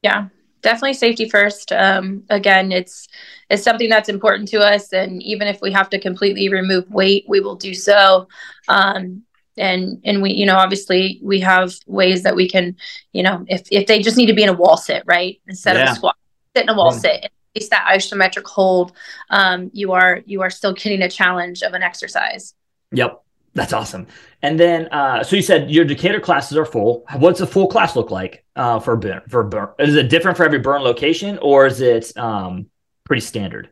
Yeah, 0.02 0.28
definitely 0.62 0.94
safety 0.94 1.28
first. 1.28 1.72
Um, 1.72 2.24
again, 2.30 2.72
it's 2.72 3.08
it's 3.50 3.62
something 3.62 3.90
that's 3.90 4.08
important 4.08 4.48
to 4.48 4.60
us, 4.60 4.92
and 4.92 5.22
even 5.22 5.46
if 5.46 5.60
we 5.60 5.72
have 5.72 5.90
to 5.90 6.00
completely 6.00 6.48
remove 6.48 6.90
weight, 6.90 7.24
we 7.28 7.40
will 7.40 7.56
do 7.56 7.74
so. 7.74 8.28
Um, 8.68 9.24
and 9.56 10.00
and 10.04 10.22
we 10.22 10.32
you 10.32 10.46
know 10.46 10.56
obviously 10.56 11.20
we 11.22 11.40
have 11.40 11.74
ways 11.86 12.22
that 12.22 12.34
we 12.34 12.48
can 12.48 12.74
you 13.12 13.22
know 13.22 13.44
if 13.48 13.62
if 13.70 13.86
they 13.86 14.00
just 14.00 14.16
need 14.16 14.26
to 14.26 14.32
be 14.32 14.42
in 14.42 14.48
a 14.48 14.54
wall 14.54 14.76
sit 14.76 15.02
right 15.06 15.40
instead 15.46 15.76
yeah. 15.76 15.84
of 15.84 15.88
a 15.90 15.94
squat 15.94 16.16
sit 16.56 16.62
in 16.62 16.68
a 16.70 16.74
wall 16.74 16.92
mm. 16.92 16.98
sit 16.98 17.24
at 17.24 17.30
least 17.54 17.70
that 17.70 17.86
isometric 17.92 18.46
hold 18.46 18.92
um, 19.30 19.70
you 19.74 19.92
are 19.92 20.22
you 20.24 20.40
are 20.40 20.50
still 20.50 20.72
getting 20.72 21.02
a 21.02 21.08
challenge 21.08 21.62
of 21.62 21.74
an 21.74 21.82
exercise 21.82 22.54
yep 22.92 23.22
that's 23.54 23.72
awesome. 23.72 24.06
And 24.42 24.58
then 24.58 24.88
uh, 24.92 25.22
so 25.22 25.36
you 25.36 25.42
said 25.42 25.70
your 25.70 25.84
decatur 25.84 26.20
classes 26.20 26.56
are 26.56 26.64
full. 26.64 27.04
What's 27.16 27.40
a 27.40 27.46
full 27.46 27.66
class 27.66 27.96
look 27.96 28.10
like 28.10 28.44
uh, 28.56 28.80
for 28.80 28.96
burn 28.96 29.22
for 29.28 29.42
burn? 29.44 29.68
Is 29.78 29.94
it 29.94 30.08
different 30.08 30.36
for 30.36 30.44
every 30.44 30.58
burn 30.58 30.82
location 30.82 31.38
or 31.42 31.66
is 31.66 31.80
it 31.80 32.16
um, 32.16 32.66
pretty 33.04 33.20
standard? 33.20 33.70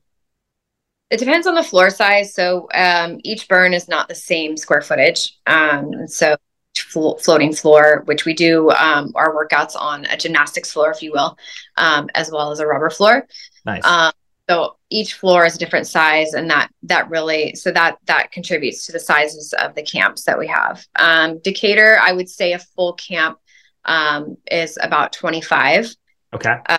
It 1.11 1.19
depends 1.19 1.47
on 1.47 1.55
the 1.55 1.63
floor 1.63 1.91
size. 1.91 2.35
So 2.35 2.69
um, 2.73 3.19
each 3.25 3.49
burn 3.49 3.75
is 3.75 3.89
not 3.89 4.09
the 4.09 4.15
same 4.15 4.57
square 4.57 4.81
footage. 4.81 5.39
Um, 5.47 6.07
so 6.07 6.37
flo- 6.77 7.17
floating 7.17 7.53
floor, 7.53 8.03
which 8.05 8.25
we 8.25 8.35
do 8.35 8.71
um, 8.71 9.13
our 9.15 9.35
workouts 9.35 9.75
on 9.77 10.05
a 10.07 10.17
gymnastics 10.17 10.73
floor, 10.73 10.91
if 10.91 11.03
you 11.03 11.11
will, 11.13 11.37
um, 11.77 12.09
as 12.15 12.31
well 12.31 12.53
as 12.53 12.61
a 12.61 12.67
rubber 12.67 12.91
floor. 12.91 13.27
Nice. 13.65 13.85
Um, 13.85 14.13
so 14.49 14.77
each 14.91 15.15
floor 15.15 15.47
is 15.47 15.55
a 15.55 15.59
different 15.59 15.87
size, 15.87 16.35
and 16.35 16.51
that 16.51 16.71
that 16.83 17.09
really 17.09 17.55
so 17.55 17.71
that 17.71 17.99
that 18.07 18.33
contributes 18.33 18.87
to 18.87 18.93
the 18.93 19.01
sizes 19.01 19.55
of 19.55 19.75
the 19.75 19.83
camps 19.83 20.25
that 20.25 20.39
we 20.39 20.49
have. 20.49 20.85
Um, 20.99 21.39
Decatur, 21.41 21.99
I 22.03 22.13
would 22.13 22.29
say 22.29 22.53
a 22.53 22.59
full 22.59 22.95
camp 22.95 23.39
um, 23.85 24.37
is 24.51 24.79
about 24.83 25.13
twenty 25.13 25.41
five. 25.41 25.95
Okay. 26.35 26.57
Uh, 26.69 26.79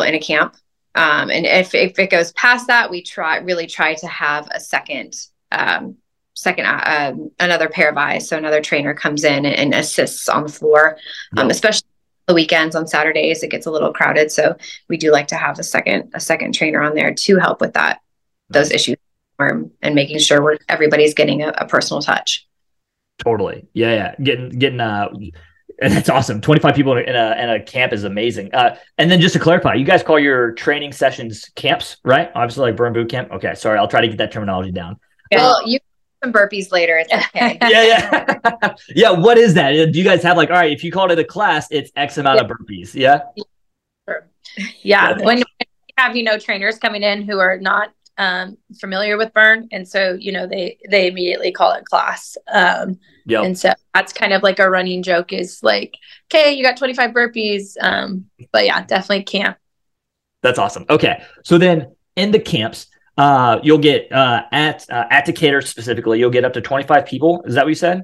in 0.00 0.14
a 0.14 0.20
camp. 0.20 0.56
Um, 0.94 1.30
and 1.30 1.44
if, 1.44 1.74
if 1.74 1.98
it 1.98 2.10
goes 2.10 2.32
past 2.32 2.66
that, 2.68 2.90
we 2.90 3.02
try 3.02 3.38
really 3.38 3.66
try 3.66 3.94
to 3.94 4.06
have 4.06 4.48
a 4.50 4.58
second 4.58 5.14
um, 5.50 5.96
second 6.34 6.64
uh, 6.66 7.12
um, 7.12 7.30
another 7.38 7.68
pair 7.68 7.90
of 7.90 7.96
eyes 7.96 8.26
so 8.26 8.38
another 8.38 8.62
trainer 8.62 8.94
comes 8.94 9.22
in 9.22 9.44
and, 9.44 9.74
assists 9.74 10.28
on 10.30 10.44
the 10.44 10.48
floor 10.48 10.96
um, 11.36 11.50
especially 11.50 11.86
the 12.26 12.34
weekends 12.34 12.74
on 12.74 12.86
saturdays 12.86 13.42
it 13.42 13.50
gets 13.50 13.66
a 13.66 13.70
little 13.70 13.92
crowded 13.92 14.30
so 14.30 14.56
we 14.88 14.96
do 14.96 15.10
like 15.10 15.26
to 15.26 15.36
have 15.36 15.58
a 15.58 15.62
second 15.62 16.10
a 16.14 16.20
second 16.20 16.54
trainer 16.54 16.80
on 16.80 16.94
there 16.94 17.12
to 17.14 17.38
help 17.38 17.60
with 17.60 17.72
that 17.74 18.00
those 18.50 18.70
issues 18.70 18.96
and 19.50 19.94
making 19.94 20.18
sure 20.18 20.42
we're 20.42 20.58
everybody's 20.68 21.14
getting 21.14 21.42
a, 21.42 21.48
a 21.58 21.66
personal 21.66 22.02
touch. 22.02 22.46
Totally. 23.22 23.66
Yeah 23.72 23.94
yeah. 23.94 24.14
Getting 24.22 24.50
getting 24.50 24.80
uh 24.80 25.08
and 25.80 25.92
that's 25.92 26.08
awesome. 26.08 26.40
25 26.40 26.74
people 26.74 26.96
in 26.96 27.16
a, 27.16 27.36
in 27.38 27.50
a 27.50 27.60
camp 27.60 27.92
is 27.92 28.04
amazing. 28.04 28.54
Uh, 28.54 28.76
and 28.98 29.10
then 29.10 29.20
just 29.20 29.32
to 29.32 29.40
clarify 29.40 29.74
you 29.74 29.84
guys 29.84 30.02
call 30.02 30.18
your 30.18 30.52
training 30.52 30.92
sessions 30.92 31.50
camps 31.56 31.96
right? 32.04 32.30
Obviously 32.34 32.70
like 32.70 32.76
burn 32.76 32.92
boot 32.92 33.10
camp? 33.10 33.30
Okay 33.32 33.54
sorry 33.54 33.78
i'll 33.78 33.88
try 33.88 34.00
to 34.00 34.08
get 34.08 34.18
that 34.18 34.32
terminology 34.32 34.72
down. 34.72 34.98
Well 35.30 35.66
you 35.68 35.78
some 36.22 36.32
burpees 36.32 36.72
later. 36.72 36.98
It's 36.98 37.12
okay. 37.34 37.58
yeah, 37.62 37.82
yeah, 37.82 38.74
yeah. 38.94 39.10
What 39.10 39.38
is 39.38 39.54
that? 39.54 39.72
Do 39.92 39.98
you 39.98 40.04
guys 40.04 40.22
have 40.22 40.36
like, 40.36 40.50
all 40.50 40.56
right, 40.56 40.72
if 40.72 40.84
you 40.84 40.92
called 40.92 41.10
it 41.10 41.18
a 41.18 41.24
class, 41.24 41.66
it's 41.70 41.90
X 41.96 42.18
amount 42.18 42.38
yeah. 42.38 42.44
of 42.44 42.50
burpees? 42.50 42.94
Yeah. 42.94 43.20
Sure. 44.08 44.28
Yeah. 44.82 45.22
when 45.22 45.38
you 45.38 45.44
have 45.96 46.16
you 46.16 46.22
know 46.22 46.38
trainers 46.38 46.78
coming 46.78 47.02
in 47.02 47.22
who 47.22 47.38
are 47.38 47.58
not 47.58 47.92
um, 48.18 48.56
familiar 48.78 49.16
with 49.16 49.32
burn, 49.32 49.68
and 49.72 49.86
so 49.86 50.16
you 50.18 50.32
know 50.32 50.46
they 50.46 50.78
they 50.90 51.08
immediately 51.08 51.52
call 51.52 51.72
it 51.72 51.84
class. 51.84 52.36
Um, 52.52 52.98
yeah. 53.24 53.42
And 53.42 53.58
so 53.58 53.72
that's 53.94 54.12
kind 54.12 54.32
of 54.32 54.42
like 54.42 54.58
a 54.58 54.68
running 54.68 55.02
joke 55.02 55.32
is 55.32 55.62
like, 55.62 55.96
okay, 56.32 56.52
you 56.52 56.64
got 56.64 56.76
25 56.76 57.10
burpees. 57.10 57.76
Um, 57.80 58.26
but 58.52 58.64
yeah, 58.64 58.84
definitely 58.84 59.22
camp. 59.24 59.58
That's 60.42 60.58
awesome. 60.58 60.86
Okay. 60.90 61.22
So 61.44 61.56
then 61.56 61.94
in 62.16 62.32
the 62.32 62.40
camps, 62.40 62.88
uh, 63.16 63.60
you'll 63.62 63.78
get 63.78 64.10
uh, 64.12 64.44
at 64.52 64.88
uh, 64.90 65.04
at 65.10 65.24
Decatur 65.24 65.60
specifically, 65.60 66.18
you'll 66.18 66.30
get 66.30 66.44
up 66.44 66.52
to 66.54 66.60
25 66.60 67.06
people. 67.06 67.42
Is 67.46 67.54
that 67.54 67.64
what 67.64 67.68
you 67.68 67.74
said? 67.74 68.02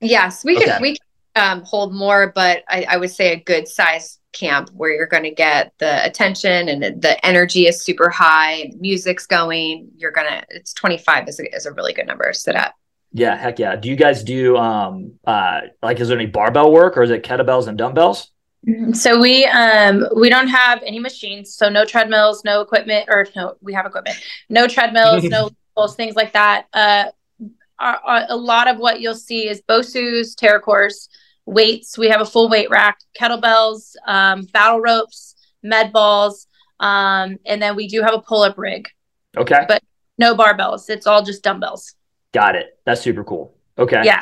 Yes, 0.00 0.44
we 0.44 0.56
okay. 0.56 0.66
can 0.66 0.82
we 0.82 0.96
can 1.34 1.58
um, 1.58 1.64
hold 1.64 1.94
more, 1.94 2.32
but 2.34 2.62
I, 2.68 2.86
I 2.88 2.96
would 2.96 3.10
say 3.10 3.32
a 3.32 3.36
good 3.36 3.68
size 3.68 4.18
camp 4.32 4.70
where 4.72 4.90
you're 4.90 5.06
going 5.06 5.22
to 5.24 5.30
get 5.30 5.72
the 5.78 6.04
attention 6.04 6.68
and 6.68 6.82
the 6.82 7.26
energy 7.26 7.66
is 7.66 7.82
super 7.82 8.08
high, 8.08 8.70
music's 8.78 9.26
going. 9.26 9.90
You're 9.96 10.12
gonna 10.12 10.44
it's 10.50 10.72
25 10.72 11.28
is 11.28 11.40
a, 11.40 11.54
is 11.54 11.66
a 11.66 11.72
really 11.72 11.92
good 11.92 12.06
number 12.06 12.30
to 12.30 12.38
sit 12.38 12.54
at. 12.54 12.74
Yeah, 13.12 13.36
heck 13.36 13.58
yeah. 13.58 13.76
Do 13.76 13.88
you 13.88 13.96
guys 13.96 14.22
do 14.22 14.56
um 14.56 15.14
uh 15.26 15.62
like 15.82 16.00
is 16.00 16.08
there 16.08 16.18
any 16.18 16.26
barbell 16.26 16.72
work 16.72 16.96
or 16.96 17.02
is 17.02 17.10
it 17.10 17.24
kettlebells 17.24 17.66
and 17.66 17.76
dumbbells? 17.76 18.30
Mm-hmm. 18.66 18.92
So 18.92 19.20
we 19.20 19.44
um 19.46 20.06
we 20.16 20.28
don't 20.28 20.48
have 20.48 20.82
any 20.84 20.98
machines, 20.98 21.54
so 21.54 21.68
no 21.68 21.84
treadmills, 21.84 22.44
no 22.44 22.60
equipment, 22.60 23.08
or 23.08 23.26
no, 23.36 23.56
we 23.60 23.72
have 23.72 23.86
equipment, 23.86 24.16
no 24.48 24.66
treadmills, 24.66 25.24
no 25.24 25.50
things 25.96 26.16
like 26.16 26.32
that. 26.32 26.66
Uh, 26.72 27.04
a 27.80 28.36
lot 28.36 28.66
of 28.66 28.78
what 28.78 29.00
you'll 29.00 29.14
see 29.14 29.48
is 29.48 29.62
BOSU's, 29.62 30.34
TeraCores, 30.34 31.08
weights. 31.46 31.96
We 31.96 32.08
have 32.08 32.20
a 32.20 32.24
full 32.24 32.48
weight 32.48 32.68
rack, 32.70 32.98
kettlebells, 33.16 33.94
um, 34.04 34.42
battle 34.52 34.80
ropes, 34.80 35.36
med 35.62 35.92
balls, 35.92 36.48
um, 36.80 37.38
and 37.46 37.62
then 37.62 37.76
we 37.76 37.86
do 37.86 38.02
have 38.02 38.14
a 38.14 38.20
pull 38.20 38.42
up 38.42 38.58
rig. 38.58 38.88
Okay, 39.36 39.64
but 39.68 39.82
no 40.18 40.34
barbells. 40.34 40.90
It's 40.90 41.06
all 41.06 41.22
just 41.22 41.44
dumbbells. 41.44 41.94
Got 42.32 42.56
it. 42.56 42.78
That's 42.84 43.00
super 43.00 43.24
cool. 43.24 43.54
Okay. 43.78 44.02
Yeah. 44.04 44.20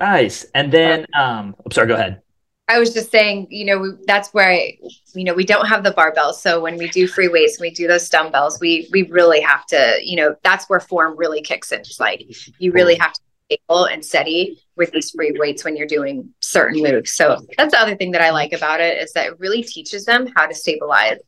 Nice. 0.00 0.44
And 0.54 0.72
then, 0.72 1.06
um, 1.14 1.54
I'm 1.64 1.70
sorry. 1.70 1.86
Go 1.86 1.94
ahead. 1.94 2.20
I 2.66 2.78
was 2.78 2.94
just 2.94 3.10
saying, 3.10 3.48
you 3.50 3.66
know, 3.66 3.78
we, 3.78 3.90
that's 4.06 4.32
where 4.32 4.50
I, 4.50 4.78
you 5.14 5.24
know, 5.24 5.34
we 5.34 5.44
don't 5.44 5.66
have 5.66 5.84
the 5.84 5.92
barbells. 5.92 6.34
So 6.34 6.60
when 6.60 6.78
we 6.78 6.88
do 6.88 7.06
free 7.06 7.28
weights, 7.28 7.60
we 7.60 7.70
do 7.70 7.86
those 7.86 8.08
dumbbells, 8.08 8.58
we 8.58 8.88
we 8.90 9.02
really 9.04 9.40
have 9.42 9.66
to, 9.66 9.98
you 10.02 10.16
know, 10.16 10.34
that's 10.42 10.68
where 10.70 10.80
form 10.80 11.16
really 11.16 11.42
kicks 11.42 11.72
in. 11.72 11.80
It's 11.80 12.00
like 12.00 12.24
you 12.58 12.72
really 12.72 12.94
have 12.94 13.12
to 13.12 13.20
be 13.50 13.58
able 13.68 13.84
and 13.84 14.02
steady 14.02 14.58
with 14.76 14.92
these 14.92 15.10
free 15.10 15.34
weights 15.38 15.62
when 15.64 15.76
you're 15.76 15.86
doing 15.86 16.32
certain 16.40 16.82
moves. 16.82 17.12
So 17.12 17.46
that's 17.58 17.74
the 17.74 17.80
other 17.80 17.96
thing 17.96 18.12
that 18.12 18.22
I 18.22 18.30
like 18.30 18.54
about 18.54 18.80
it 18.80 18.96
is 18.96 19.12
that 19.12 19.26
it 19.26 19.40
really 19.40 19.62
teaches 19.62 20.06
them 20.06 20.26
how 20.34 20.46
to 20.46 20.54
stabilize 20.54 21.18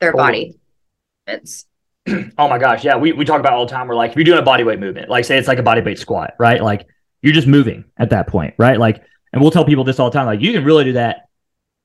their 0.00 0.12
body. 0.12 0.56
It's 1.28 1.66
oh 2.08 2.48
my 2.48 2.58
gosh, 2.58 2.84
yeah, 2.84 2.96
we 2.96 3.12
we 3.12 3.24
talk 3.24 3.38
about 3.38 3.52
all 3.52 3.66
the 3.66 3.72
time. 3.72 3.86
We're 3.86 3.94
like, 3.94 4.10
if 4.10 4.16
you're 4.16 4.24
doing 4.24 4.40
a 4.40 4.42
body 4.42 4.64
weight 4.64 4.80
movement, 4.80 5.08
like 5.08 5.24
say 5.24 5.38
it's 5.38 5.46
like 5.46 5.60
a 5.60 5.62
body 5.62 5.80
weight 5.80 6.00
squat, 6.00 6.34
right? 6.40 6.60
Like 6.60 6.88
you're 7.22 7.34
just 7.34 7.46
moving 7.46 7.84
at 7.98 8.10
that 8.10 8.26
point, 8.26 8.54
right? 8.58 8.80
Like 8.80 9.04
and 9.32 9.40
we'll 9.40 9.50
tell 9.50 9.64
people 9.64 9.84
this 9.84 9.98
all 9.98 10.10
the 10.10 10.18
time. 10.18 10.26
Like 10.26 10.40
you 10.40 10.52
can 10.52 10.64
really 10.64 10.84
do 10.84 10.92
that 10.94 11.28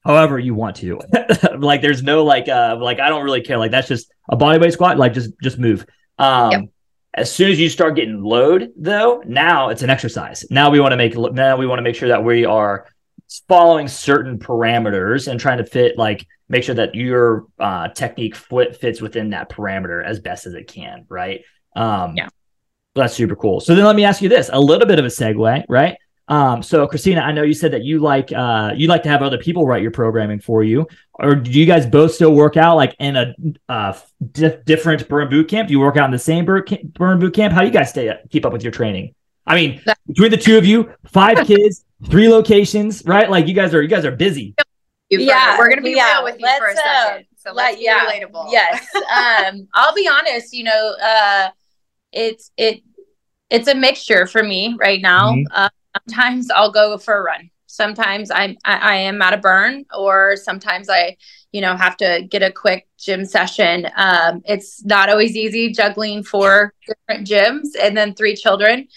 however 0.07 0.39
you 0.39 0.53
want 0.53 0.77
to. 0.77 0.99
like 1.57 1.81
there's 1.81 2.01
no 2.01 2.23
like 2.23 2.47
uh 2.47 2.77
like 2.79 2.99
I 2.99 3.09
don't 3.09 3.23
really 3.23 3.41
care. 3.41 3.57
Like 3.57 3.71
that's 3.71 3.87
just 3.87 4.11
a 4.29 4.35
body 4.35 4.59
weight 4.59 4.73
squat. 4.73 4.97
Like 4.97 5.13
just 5.13 5.31
just 5.41 5.59
move. 5.59 5.85
Um 6.17 6.51
yep. 6.51 6.61
as 7.13 7.31
soon 7.31 7.51
as 7.51 7.59
you 7.59 7.69
start 7.69 7.95
getting 7.95 8.23
load 8.23 8.71
though, 8.77 9.21
now 9.25 9.69
it's 9.69 9.83
an 9.83 9.89
exercise. 9.89 10.45
Now 10.49 10.69
we 10.69 10.79
want 10.79 10.93
to 10.93 10.97
make 10.97 11.15
now 11.17 11.57
we 11.57 11.67
want 11.67 11.79
to 11.79 11.83
make 11.83 11.95
sure 11.95 12.09
that 12.09 12.23
we 12.23 12.45
are 12.45 12.87
following 13.49 13.89
certain 13.89 14.39
parameters 14.39 15.27
and 15.27 15.39
trying 15.39 15.57
to 15.57 15.65
fit 15.65 15.97
like 15.97 16.25
make 16.47 16.63
sure 16.63 16.75
that 16.75 16.95
your 16.95 17.45
uh 17.59 17.89
technique 17.89 18.35
fit, 18.35 18.77
fits 18.77 19.01
within 19.01 19.31
that 19.31 19.49
parameter 19.49 20.03
as 20.03 20.19
best 20.19 20.45
as 20.45 20.53
it 20.53 20.67
can, 20.67 21.05
right? 21.09 21.41
Um 21.75 22.15
yeah. 22.15 22.29
That's 22.95 23.13
super 23.13 23.35
cool. 23.35 23.59
So 23.59 23.75
then 23.75 23.85
let 23.85 23.95
me 23.95 24.05
ask 24.05 24.23
you 24.23 24.29
this, 24.29 24.49
a 24.51 24.59
little 24.59 24.87
bit 24.87 24.97
of 24.97 25.05
a 25.05 25.09
segue, 25.09 25.65
right? 25.69 25.97
Um, 26.29 26.61
so 26.61 26.85
Christina, 26.87 27.21
I 27.21 27.31
know 27.31 27.43
you 27.43 27.53
said 27.53 27.71
that 27.71 27.83
you 27.83 27.99
like 27.99 28.33
uh, 28.33 28.73
you 28.75 28.87
like 28.87 29.03
to 29.03 29.09
have 29.09 29.21
other 29.21 29.37
people 29.37 29.65
write 29.65 29.81
your 29.81 29.91
programming 29.91 30.39
for 30.39 30.63
you, 30.63 30.87
or 31.13 31.35
do 31.35 31.51
you 31.51 31.65
guys 31.65 31.85
both 31.85 32.13
still 32.13 32.33
work 32.33 32.57
out 32.57 32.75
like 32.75 32.95
in 32.99 33.15
a 33.15 33.33
uh, 33.69 33.97
di- 34.33 34.57
different 34.65 35.07
burn 35.07 35.29
boot 35.29 35.47
camp? 35.47 35.69
Do 35.69 35.71
you 35.71 35.79
work 35.79 35.95
out 35.95 36.05
in 36.05 36.11
the 36.11 36.19
same 36.19 36.43
burn, 36.43 36.65
burn 36.93 37.19
boot 37.19 37.33
camp? 37.33 37.53
How 37.53 37.61
do 37.61 37.67
you 37.67 37.73
guys 37.73 37.89
stay 37.89 38.13
keep 38.29 38.45
up 38.45 38.51
with 38.51 38.63
your 38.63 38.71
training? 38.71 39.15
I 39.45 39.55
mean, 39.55 39.81
between 40.05 40.31
the 40.31 40.37
two 40.37 40.57
of 40.57 40.65
you, 40.65 40.91
five 41.05 41.47
kids, 41.47 41.85
three 42.07 42.27
locations, 42.27 43.05
right? 43.05 43.29
Like 43.29 43.47
you 43.47 43.53
guys 43.53 43.73
are 43.73 43.81
you 43.81 43.87
guys 43.87 44.03
are 44.03 44.11
busy. 44.11 44.53
Yeah, 45.09 45.57
we're 45.57 45.69
gonna 45.69 45.81
be 45.81 45.91
yeah, 45.91 46.15
real 46.15 46.25
with 46.25 46.39
you 46.39 46.47
for 46.57 46.67
a 46.67 46.75
second. 46.75 46.83
Uh, 46.85 47.19
so 47.37 47.53
let's 47.53 47.55
let, 47.55 47.77
be 47.77 47.85
yeah, 47.85 48.05
relatable. 48.05 48.51
Yes. 48.51 48.85
um, 48.95 49.67
I'll 49.73 49.95
be 49.95 50.09
honest. 50.11 50.53
You 50.53 50.65
know, 50.65 50.95
uh, 51.01 51.49
it's 52.11 52.51
it 52.57 52.81
it's 53.49 53.69
a 53.69 53.75
mixture 53.75 54.25
for 54.25 54.43
me 54.43 54.75
right 54.77 55.01
now. 55.01 55.31
Mm-hmm. 55.31 55.43
Uh, 55.53 55.69
sometimes 56.05 56.49
I'll 56.51 56.71
go 56.71 56.97
for 56.97 57.17
a 57.17 57.23
run. 57.23 57.49
Sometimes 57.67 58.31
I'm 58.31 58.57
I, 58.65 58.77
I 58.77 58.95
am 58.95 59.21
at 59.21 59.33
a 59.33 59.37
burn, 59.37 59.85
or 59.95 60.35
sometimes 60.35 60.89
I, 60.89 61.17
you 61.51 61.61
know, 61.61 61.75
have 61.75 61.97
to 61.97 62.25
get 62.29 62.41
a 62.41 62.51
quick 62.51 62.87
gym 62.97 63.25
session. 63.25 63.87
Um, 63.95 64.41
it's 64.45 64.83
not 64.85 65.09
always 65.09 65.35
easy 65.35 65.71
juggling 65.71 66.23
four 66.23 66.73
different 66.87 67.27
gyms 67.27 67.69
and 67.79 67.95
then 67.95 68.15
three 68.15 68.35
children, 68.35 68.87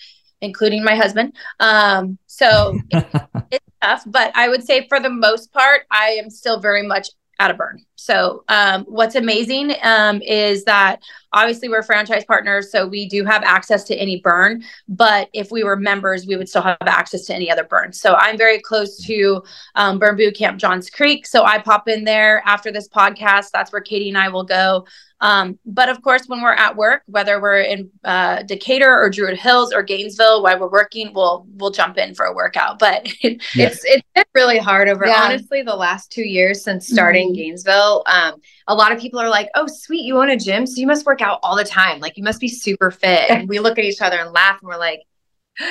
including 0.41 0.85
my 0.85 0.95
husband. 0.95 1.35
Um, 1.59 2.19
so 2.27 2.79
it, 2.91 3.07
it's 3.51 3.67
tough, 3.83 4.05
but 4.07 4.33
I 4.35 4.49
would 4.49 4.65
say 4.65 4.87
for 4.89 5.01
the 5.01 5.11
most 5.11 5.53
part, 5.53 5.83
I 5.91 6.11
am 6.23 6.31
still 6.31 6.61
very 6.61 6.87
much 6.87 7.09
at 7.39 7.51
a 7.51 7.55
burn. 7.55 7.85
So 8.01 8.45
um, 8.49 8.85
what's 8.85 9.15
amazing 9.15 9.75
um, 9.83 10.23
is 10.23 10.65
that 10.65 11.03
obviously 11.35 11.69
we're 11.69 11.83
franchise 11.83 12.25
partners, 12.25 12.73
so 12.73 12.87
we 12.87 13.07
do 13.07 13.27
have 13.27 13.43
access 13.43 13.85
to 13.85 13.95
any 13.95 14.21
burn. 14.21 14.65
But 14.89 15.29
if 15.35 15.51
we 15.51 15.65
were 15.65 15.77
members, 15.77 16.27
we 16.27 16.37
would 16.37 16.49
still 16.49 16.63
have 16.63 16.79
access 16.81 17.27
to 17.27 17.35
any 17.35 17.51
other 17.51 17.65
burn. 17.65 17.93
So 17.93 18.15
I'm 18.15 18.39
very 18.39 18.59
close 18.59 19.05
to 19.05 19.43
um, 19.75 19.99
Burn 19.99 20.17
Boot 20.17 20.35
Camp 20.35 20.59
Johns 20.59 20.89
Creek, 20.89 21.27
so 21.27 21.45
I 21.45 21.59
pop 21.59 21.89
in 21.89 22.05
there 22.05 22.43
after 22.47 22.73
this 22.73 22.89
podcast. 22.89 23.51
That's 23.53 23.71
where 23.71 23.83
Katie 23.83 24.09
and 24.09 24.17
I 24.17 24.29
will 24.29 24.45
go. 24.45 24.87
Um, 25.21 25.59
but 25.67 25.89
of 25.89 26.03
course, 26.03 26.27
when 26.27 26.41
we're 26.41 26.55
at 26.55 26.77
work, 26.77 27.03
whether 27.07 27.41
we're 27.41 27.61
in 27.61 27.91
uh, 28.05 28.43
Decatur 28.43 28.91
or 28.91 29.11
Druid 29.11 29.39
Hills 29.39 29.73
or 29.73 29.83
Gainesville, 29.83 30.43
while 30.43 30.59
we're 30.59 30.71
working, 30.71 31.13
we'll 31.13 31.47
we'll 31.57 31.71
jump 31.71 31.99
in 31.99 32.15
for 32.15 32.25
a 32.25 32.35
workout. 32.35 32.79
But 32.79 33.07
yeah. 33.23 33.37
it's 33.55 33.85
it's 33.85 34.07
been 34.15 34.25
really 34.35 34.59
hard 34.59 34.89
over 34.89 35.07
yeah. 35.07 35.23
honestly 35.25 35.63
the 35.63 35.77
last 35.77 36.11
two 36.11 36.23
years 36.23 36.65
since 36.65 36.87
starting 36.87 37.29
mm-hmm. 37.29 37.37
Gainesville. 37.37 37.90
Um, 38.07 38.41
a 38.67 38.75
lot 38.75 38.93
of 38.93 39.01
people 39.01 39.21
are 39.21 39.29
like, 39.29 39.49
"Oh, 39.55 39.67
sweet, 39.67 40.05
you 40.05 40.19
own 40.19 40.31
a 40.31 40.37
gym, 40.37 40.67
so 40.67 40.81
you 40.81 40.87
must 40.87 41.07
work 41.07 41.21
out 41.21 41.41
all 41.43 41.57
the 41.57 41.65
time. 41.65 42.01
Like 42.01 42.17
you 42.17 42.25
must 42.25 42.41
be 42.41 42.49
super 42.49 42.91
fit." 42.91 43.31
And 43.31 43.49
we 43.49 43.59
look 43.59 43.79
at 43.79 43.85
each 43.85 44.01
other 44.01 44.19
and 44.19 44.33
laugh, 44.33 44.59
and 44.61 44.69
we're 44.69 44.79
like, 44.79 45.03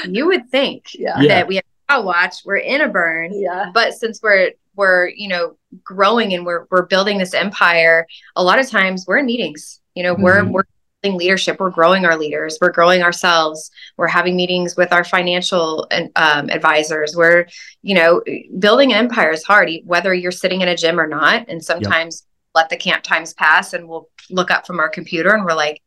"You 0.08 0.28
would 0.28 0.50
think 0.50 0.88
yeah. 0.94 1.22
that 1.28 1.48
we 1.48 1.56
have 1.56 1.64
a 1.90 2.02
watch, 2.02 2.46
we're 2.46 2.58
in 2.58 2.82
a 2.82 2.88
burn, 2.88 3.32
yeah. 3.34 3.72
but 3.74 3.94
since 3.94 4.22
we're 4.22 4.52
we're 4.80 5.10
you 5.10 5.28
know 5.28 5.58
growing 5.84 6.34
and 6.34 6.46
we're 6.46 6.66
we're 6.72 6.86
building 6.86 7.18
this 7.18 7.34
empire 7.34 8.08
a 8.38 8.44
lot 8.44 8.60
of 8.60 8.70
times 8.70 9.04
we're 9.06 9.18
in 9.18 9.26
meetings 9.26 9.82
you 9.94 10.02
know 10.02 10.14
mm-hmm. 10.14 10.24
we're 10.24 10.44
we're 10.46 10.64
building 10.64 10.79
leadership. 11.04 11.60
We're 11.60 11.70
growing 11.70 12.06
our 12.06 12.18
leaders. 12.18 12.58
We're 12.60 12.72
growing 12.72 13.02
ourselves. 13.02 13.72
We're 13.98 14.08
having 14.08 14.36
meetings 14.36 14.76
with 14.76 14.92
our 14.92 15.04
financial 15.04 15.88
and 15.92 16.12
um, 16.16 16.50
advisors. 16.50 17.16
We're 17.16 17.48
you 17.82 17.96
know 17.96 18.22
building 18.60 18.92
an 18.92 18.98
empire 18.98 19.32
is 19.32 19.44
hard 19.44 19.70
whether 19.86 20.14
you're 20.14 20.32
sitting 20.32 20.62
in 20.62 20.68
a 20.68 20.76
gym 20.76 21.00
or 21.00 21.08
not. 21.08 21.46
And 21.48 21.64
sometimes 21.64 22.26
yep. 22.26 22.64
let 22.64 22.70
the 22.70 22.78
camp 22.78 23.04
times 23.04 23.34
pass 23.34 23.74
and 23.74 23.88
we'll 23.88 24.10
look 24.30 24.52
up 24.52 24.68
from 24.68 24.80
our 24.80 24.90
computer 24.90 25.34
and 25.34 25.44
we're 25.44 25.54
like 25.54 25.82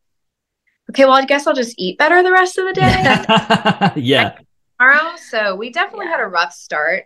okay 0.91 1.05
well 1.05 1.15
i 1.15 1.25
guess 1.25 1.47
i'll 1.47 1.55
just 1.55 1.77
eat 1.79 1.97
better 1.97 2.23
the 2.23 2.33
rest 2.33 2.59
of 2.59 2.67
the 2.67 2.73
day. 2.73 3.93
Yeah. 4.03 4.39
Tomorrow? 4.79 5.17
So 5.17 5.55
we 5.55 5.71
definitely 5.71 6.07
had 6.07 6.21
a 6.21 6.27
rough 6.27 6.53
start 6.53 7.05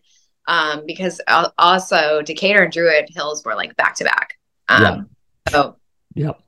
um, 0.49 0.85
because 0.87 1.21
also 1.59 2.23
Decatur 2.23 2.63
and 2.63 2.73
Druid 2.73 3.09
Hills 3.11 3.45
were 3.45 3.55
like 3.55 3.77
back 3.77 3.97
to 3.97 4.05
back. 4.05 4.39
Um, 4.69 4.83
yeah. 4.83 5.53
So 5.53 5.77
yep. 6.15 6.41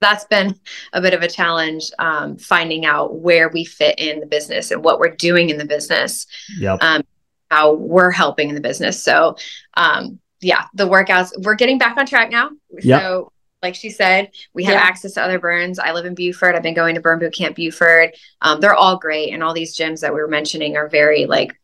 That's 0.00 0.24
been 0.26 0.54
a 0.92 1.00
bit 1.00 1.14
of 1.14 1.22
a 1.22 1.28
challenge 1.28 1.90
um, 1.98 2.36
finding 2.36 2.84
out 2.84 3.16
where 3.16 3.48
we 3.48 3.64
fit 3.64 3.98
in 3.98 4.20
the 4.20 4.26
business 4.26 4.70
and 4.70 4.82
what 4.82 4.98
we're 4.98 5.14
doing 5.14 5.50
in 5.50 5.58
the 5.58 5.64
business. 5.64 6.26
Yep. 6.58 6.78
Um, 6.82 7.02
how 7.50 7.74
we're 7.74 8.10
helping 8.10 8.48
in 8.50 8.54
the 8.54 8.60
business. 8.60 9.02
So, 9.02 9.36
um, 9.74 10.20
yeah, 10.40 10.66
the 10.74 10.88
workouts, 10.88 11.30
we're 11.42 11.54
getting 11.54 11.78
back 11.78 11.96
on 11.96 12.06
track 12.06 12.30
now. 12.30 12.50
Yep. 12.82 13.00
So, 13.00 13.32
like 13.62 13.74
she 13.74 13.90
said, 13.90 14.30
we 14.54 14.64
have 14.64 14.74
yeah. 14.74 14.80
access 14.80 15.14
to 15.14 15.22
other 15.22 15.40
burns. 15.40 15.78
I 15.78 15.92
live 15.92 16.04
in 16.04 16.14
Buford. 16.14 16.54
I've 16.54 16.62
been 16.62 16.74
going 16.74 16.94
to 16.94 17.00
Burn 17.00 17.18
Boot 17.18 17.34
Camp 17.34 17.56
Buford. 17.56 18.14
Um, 18.40 18.60
they're 18.60 18.74
all 18.74 18.98
great. 18.98 19.32
And 19.32 19.42
all 19.42 19.52
these 19.52 19.76
gyms 19.76 20.00
that 20.00 20.14
we 20.14 20.20
were 20.20 20.28
mentioning 20.28 20.76
are 20.76 20.88
very 20.88 21.26
like 21.26 21.58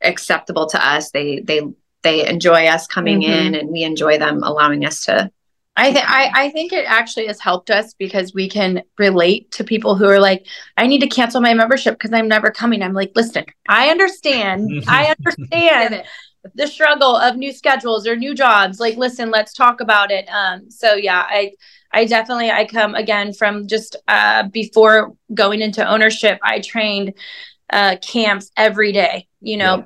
acceptable 0.00 0.66
to 0.66 0.84
us. 0.84 1.10
They 1.12 1.40
they 1.40 1.60
they 2.02 2.26
enjoy 2.26 2.66
us 2.66 2.86
coming 2.86 3.20
mm-hmm. 3.20 3.46
in, 3.48 3.54
and 3.54 3.68
we 3.68 3.82
enjoy 3.82 4.18
them 4.18 4.42
allowing 4.42 4.84
us 4.84 5.04
to. 5.04 5.30
I 5.78 5.92
think 5.92 6.04
I 6.10 6.50
think 6.50 6.72
it 6.72 6.84
actually 6.86 7.28
has 7.28 7.40
helped 7.40 7.70
us 7.70 7.94
because 7.94 8.34
we 8.34 8.48
can 8.48 8.82
relate 8.98 9.52
to 9.52 9.64
people 9.64 9.94
who 9.94 10.06
are 10.06 10.18
like, 10.18 10.44
I 10.76 10.88
need 10.88 11.00
to 11.02 11.06
cancel 11.06 11.40
my 11.40 11.54
membership 11.54 11.94
because 11.94 12.12
I'm 12.12 12.26
never 12.26 12.50
coming. 12.50 12.82
I'm 12.82 12.94
like, 12.94 13.12
listen, 13.14 13.44
I 13.68 13.88
understand. 13.88 14.84
I 14.88 15.14
understand 15.16 16.02
the 16.54 16.66
struggle 16.66 17.16
of 17.16 17.36
new 17.36 17.52
schedules 17.52 18.08
or 18.08 18.16
new 18.16 18.34
jobs. 18.34 18.80
Like, 18.80 18.96
listen, 18.96 19.30
let's 19.30 19.52
talk 19.52 19.80
about 19.80 20.10
it. 20.10 20.28
Um, 20.28 20.68
so 20.68 20.94
yeah, 20.94 21.24
I 21.28 21.52
I 21.92 22.06
definitely 22.06 22.50
I 22.50 22.64
come 22.64 22.96
again 22.96 23.32
from 23.32 23.68
just 23.68 23.94
uh, 24.08 24.48
before 24.48 25.14
going 25.32 25.60
into 25.60 25.88
ownership. 25.88 26.40
I 26.42 26.58
trained 26.58 27.14
uh, 27.70 27.98
camps 28.02 28.50
every 28.56 28.90
day, 28.90 29.28
you 29.40 29.56
know, 29.56 29.76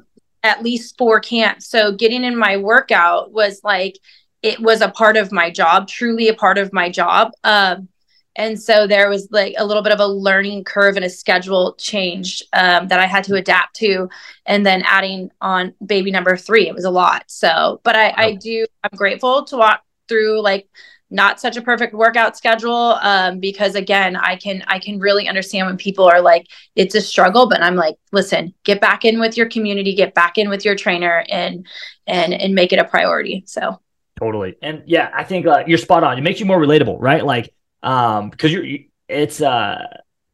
yeah. 0.43 0.53
at 0.53 0.63
least 0.63 0.97
four 0.97 1.21
camps. 1.21 1.69
So 1.69 1.93
getting 1.93 2.25
in 2.25 2.37
my 2.37 2.57
workout 2.57 3.31
was 3.31 3.61
like, 3.63 3.99
it 4.43 4.61
was 4.61 4.81
a 4.81 4.91
part 4.91 5.17
of 5.17 5.33
my 5.33 5.51
job, 5.51 5.89
truly 5.89 6.29
a 6.29 6.35
part 6.35 6.59
of 6.59 6.73
my 6.73 6.91
job. 6.91 7.33
Um, 7.45 7.89
and 8.35 8.61
so 8.61 8.87
there 8.87 9.09
was 9.11 9.29
like 9.31 9.55
a 9.59 9.65
little 9.65 9.83
bit 9.83 9.93
of 9.93 10.01
a 10.01 10.07
learning 10.07 10.65
curve 10.65 10.97
and 10.97 11.05
a 11.05 11.11
schedule 11.11 11.75
change 11.79 12.43
um, 12.55 12.89
that 12.89 12.99
I 12.99 13.07
had 13.07 13.25
to 13.25 13.35
adapt 13.35 13.77
to. 13.77 14.09
And 14.47 14.65
then 14.65 14.83
adding 14.87 15.31
on 15.41 15.75
baby 15.85 16.11
number 16.11 16.37
three, 16.37 16.67
it 16.67 16.75
was 16.75 16.85
a 16.85 16.91
lot. 16.91 17.25
So, 17.27 17.81
but 17.85 17.95
I, 17.95 18.15
I 18.17 18.35
do, 18.35 18.67
I'm 18.83 18.97
grateful 18.97 19.45
to 19.45 19.57
walk 19.57 19.83
through 20.09 20.41
like 20.43 20.69
not 21.13 21.39
such 21.39 21.59
a 21.59 21.63
perfect 21.63 21.93
workout 21.93 22.37
schedule 22.37 22.97
um, 23.03 23.39
because 23.39 23.75
again 23.75 24.17
i 24.17 24.35
can 24.35 24.65
i 24.67 24.79
can 24.79 24.99
really 24.99 25.29
understand 25.29 25.67
when 25.67 25.77
people 25.77 26.07
are 26.07 26.23
like 26.23 26.47
it's 26.75 26.95
a 26.95 27.01
struggle 27.01 27.49
but 27.49 27.63
i'm 27.63 27.77
like 27.77 27.97
listen 28.13 28.53
get 28.65 28.81
back 28.81 29.05
in 29.05 29.21
with 29.21 29.37
your 29.37 29.47
community 29.49 29.95
get 29.95 30.15
back 30.15 30.39
in 30.39 30.49
with 30.49 30.65
your 30.65 30.75
trainer 30.75 31.23
and 31.29 31.67
and 32.07 32.33
and 32.33 32.55
make 32.55 32.73
it 32.73 32.79
a 32.79 32.85
priority 32.85 33.45
so 33.47 33.79
totally 34.19 34.57
and 34.63 34.83
yeah 34.87 35.11
i 35.15 35.25
think 35.25 35.47
uh, 35.47 35.65
you're 35.67 35.79
spot 35.79 36.05
on 36.05 36.19
it 36.19 36.23
makes 36.23 36.41
you 36.41 36.47
more 36.47 36.61
relatable 36.61 36.97
right 37.01 37.25
like 37.25 37.53
um 37.83 38.31
because 38.31 38.53
you're 38.53 38.65
it's 39.09 39.41
uh 39.41 39.87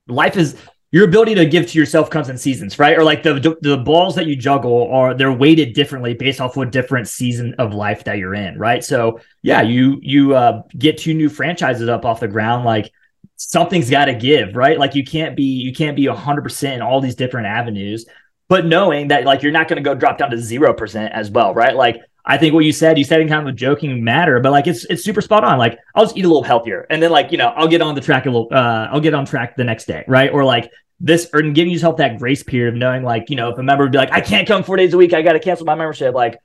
life 0.08 0.36
is 0.36 0.56
your 0.90 1.04
ability 1.04 1.34
to 1.34 1.44
give 1.44 1.66
to 1.66 1.78
yourself 1.78 2.08
comes 2.08 2.30
in 2.30 2.38
seasons, 2.38 2.78
right? 2.78 2.96
Or 2.96 3.04
like 3.04 3.22
the 3.22 3.56
the 3.60 3.76
balls 3.76 4.14
that 4.14 4.26
you 4.26 4.36
juggle 4.36 4.90
are 4.90 5.12
they're 5.12 5.32
weighted 5.32 5.74
differently 5.74 6.14
based 6.14 6.40
off 6.40 6.56
what 6.56 6.72
different 6.72 7.08
season 7.08 7.54
of 7.58 7.74
life 7.74 8.04
that 8.04 8.16
you're 8.16 8.34
in, 8.34 8.58
right? 8.58 8.82
So 8.82 9.20
yeah, 9.42 9.60
you 9.60 9.98
you 10.00 10.34
uh, 10.34 10.62
get 10.76 10.98
two 10.98 11.12
new 11.12 11.28
franchises 11.28 11.88
up 11.88 12.06
off 12.06 12.20
the 12.20 12.28
ground, 12.28 12.64
like 12.64 12.90
something's 13.36 13.90
got 13.90 14.06
to 14.06 14.14
give, 14.14 14.56
right? 14.56 14.78
Like 14.78 14.94
you 14.94 15.04
can't 15.04 15.36
be 15.36 15.44
you 15.44 15.74
can't 15.74 15.94
be 15.94 16.06
hundred 16.06 16.42
percent 16.42 16.76
in 16.76 16.82
all 16.82 17.02
these 17.02 17.16
different 17.16 17.48
avenues, 17.48 18.06
but 18.48 18.64
knowing 18.64 19.08
that 19.08 19.24
like 19.24 19.42
you're 19.42 19.52
not 19.52 19.68
going 19.68 19.82
to 19.82 19.88
go 19.88 19.94
drop 19.94 20.16
down 20.16 20.30
to 20.30 20.38
zero 20.38 20.72
percent 20.72 21.12
as 21.12 21.30
well, 21.30 21.52
right? 21.52 21.76
Like 21.76 22.00
I 22.24 22.37
think 22.37 22.52
what 22.52 22.64
you 22.64 22.72
said, 22.72 22.98
you 22.98 23.04
said 23.04 23.20
in 23.20 23.28
kind 23.28 23.42
of 23.42 23.54
a 23.54 23.57
joking 23.57 24.04
matter, 24.04 24.40
but 24.40 24.52
like 24.52 24.66
it's 24.66 24.85
it's 24.87 25.02
super 25.02 25.20
spot 25.20 25.44
on. 25.44 25.59
Like 25.59 25.78
I'll 25.94 26.04
just 26.04 26.16
eat 26.16 26.24
a 26.24 26.28
little 26.28 26.42
healthier, 26.42 26.87
and 26.90 27.02
then 27.02 27.11
like 27.11 27.33
you 27.33 27.38
know 27.38 27.48
I'll 27.48 27.68
get 27.68 27.81
on 27.81 27.94
the 27.94 28.00
track 28.00 28.26
a 28.26 28.31
little. 28.31 28.48
Uh, 28.50 28.88
I'll 28.90 29.00
get 29.00 29.14
on 29.14 29.24
track 29.24 29.57
the 29.57 29.64
next 29.64 29.87
day, 29.87 30.04
right? 30.07 30.31
Or 30.31 30.44
like 30.44 30.70
this, 31.00 31.28
or 31.33 31.40
giving 31.42 31.72
yourself 31.72 31.96
that 31.98 32.18
grace 32.18 32.42
period 32.42 32.74
of 32.74 32.78
knowing 32.78 33.02
like 33.02 33.31
you 33.31 33.37
know 33.37 33.48
if 33.50 33.59
a 33.59 33.62
member 33.62 33.85
would 33.85 33.92
be 33.92 33.98
like 33.98 34.12
I 34.12 34.20
can't 34.20 34.46
come 34.46 34.62
four 34.62 34.76
days 34.76 34.92
a 34.92 34.98
week, 34.98 35.14
I 35.14 35.22
got 35.22 35.33
to 35.33 35.40
cancel 35.40 35.64
my 35.64 35.74
membership. 35.74 36.14
Like 36.14 36.38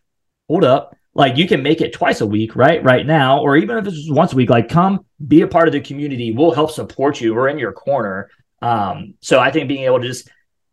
hold 0.47 0.63
up, 0.63 0.95
like 1.13 1.37
you 1.37 1.47
can 1.47 1.61
make 1.61 1.81
it 1.81 1.91
twice 1.91 2.21
a 2.21 2.25
week, 2.25 2.55
right? 2.55 2.81
Right 2.83 3.05
now, 3.05 3.39
or 3.39 3.57
even 3.57 3.77
if 3.77 3.85
it's 3.85 4.09
once 4.09 4.33
a 4.33 4.35
week, 4.35 4.49
like 4.49 4.69
come 4.69 5.05
be 5.27 5.41
a 5.41 5.47
part 5.47 5.67
of 5.67 5.73
the 5.73 5.81
community. 5.81 6.31
We'll 6.31 6.53
help 6.53 6.71
support 6.71 7.19
you. 7.19 7.35
We're 7.35 7.49
in 7.49 7.59
your 7.59 7.73
corner. 7.73 8.29
Um, 8.61 9.15
so 9.19 9.39
I 9.39 9.51
think 9.51 9.67
being 9.67 9.83
able 9.83 9.99
to 9.99 10.07
just 10.07 10.29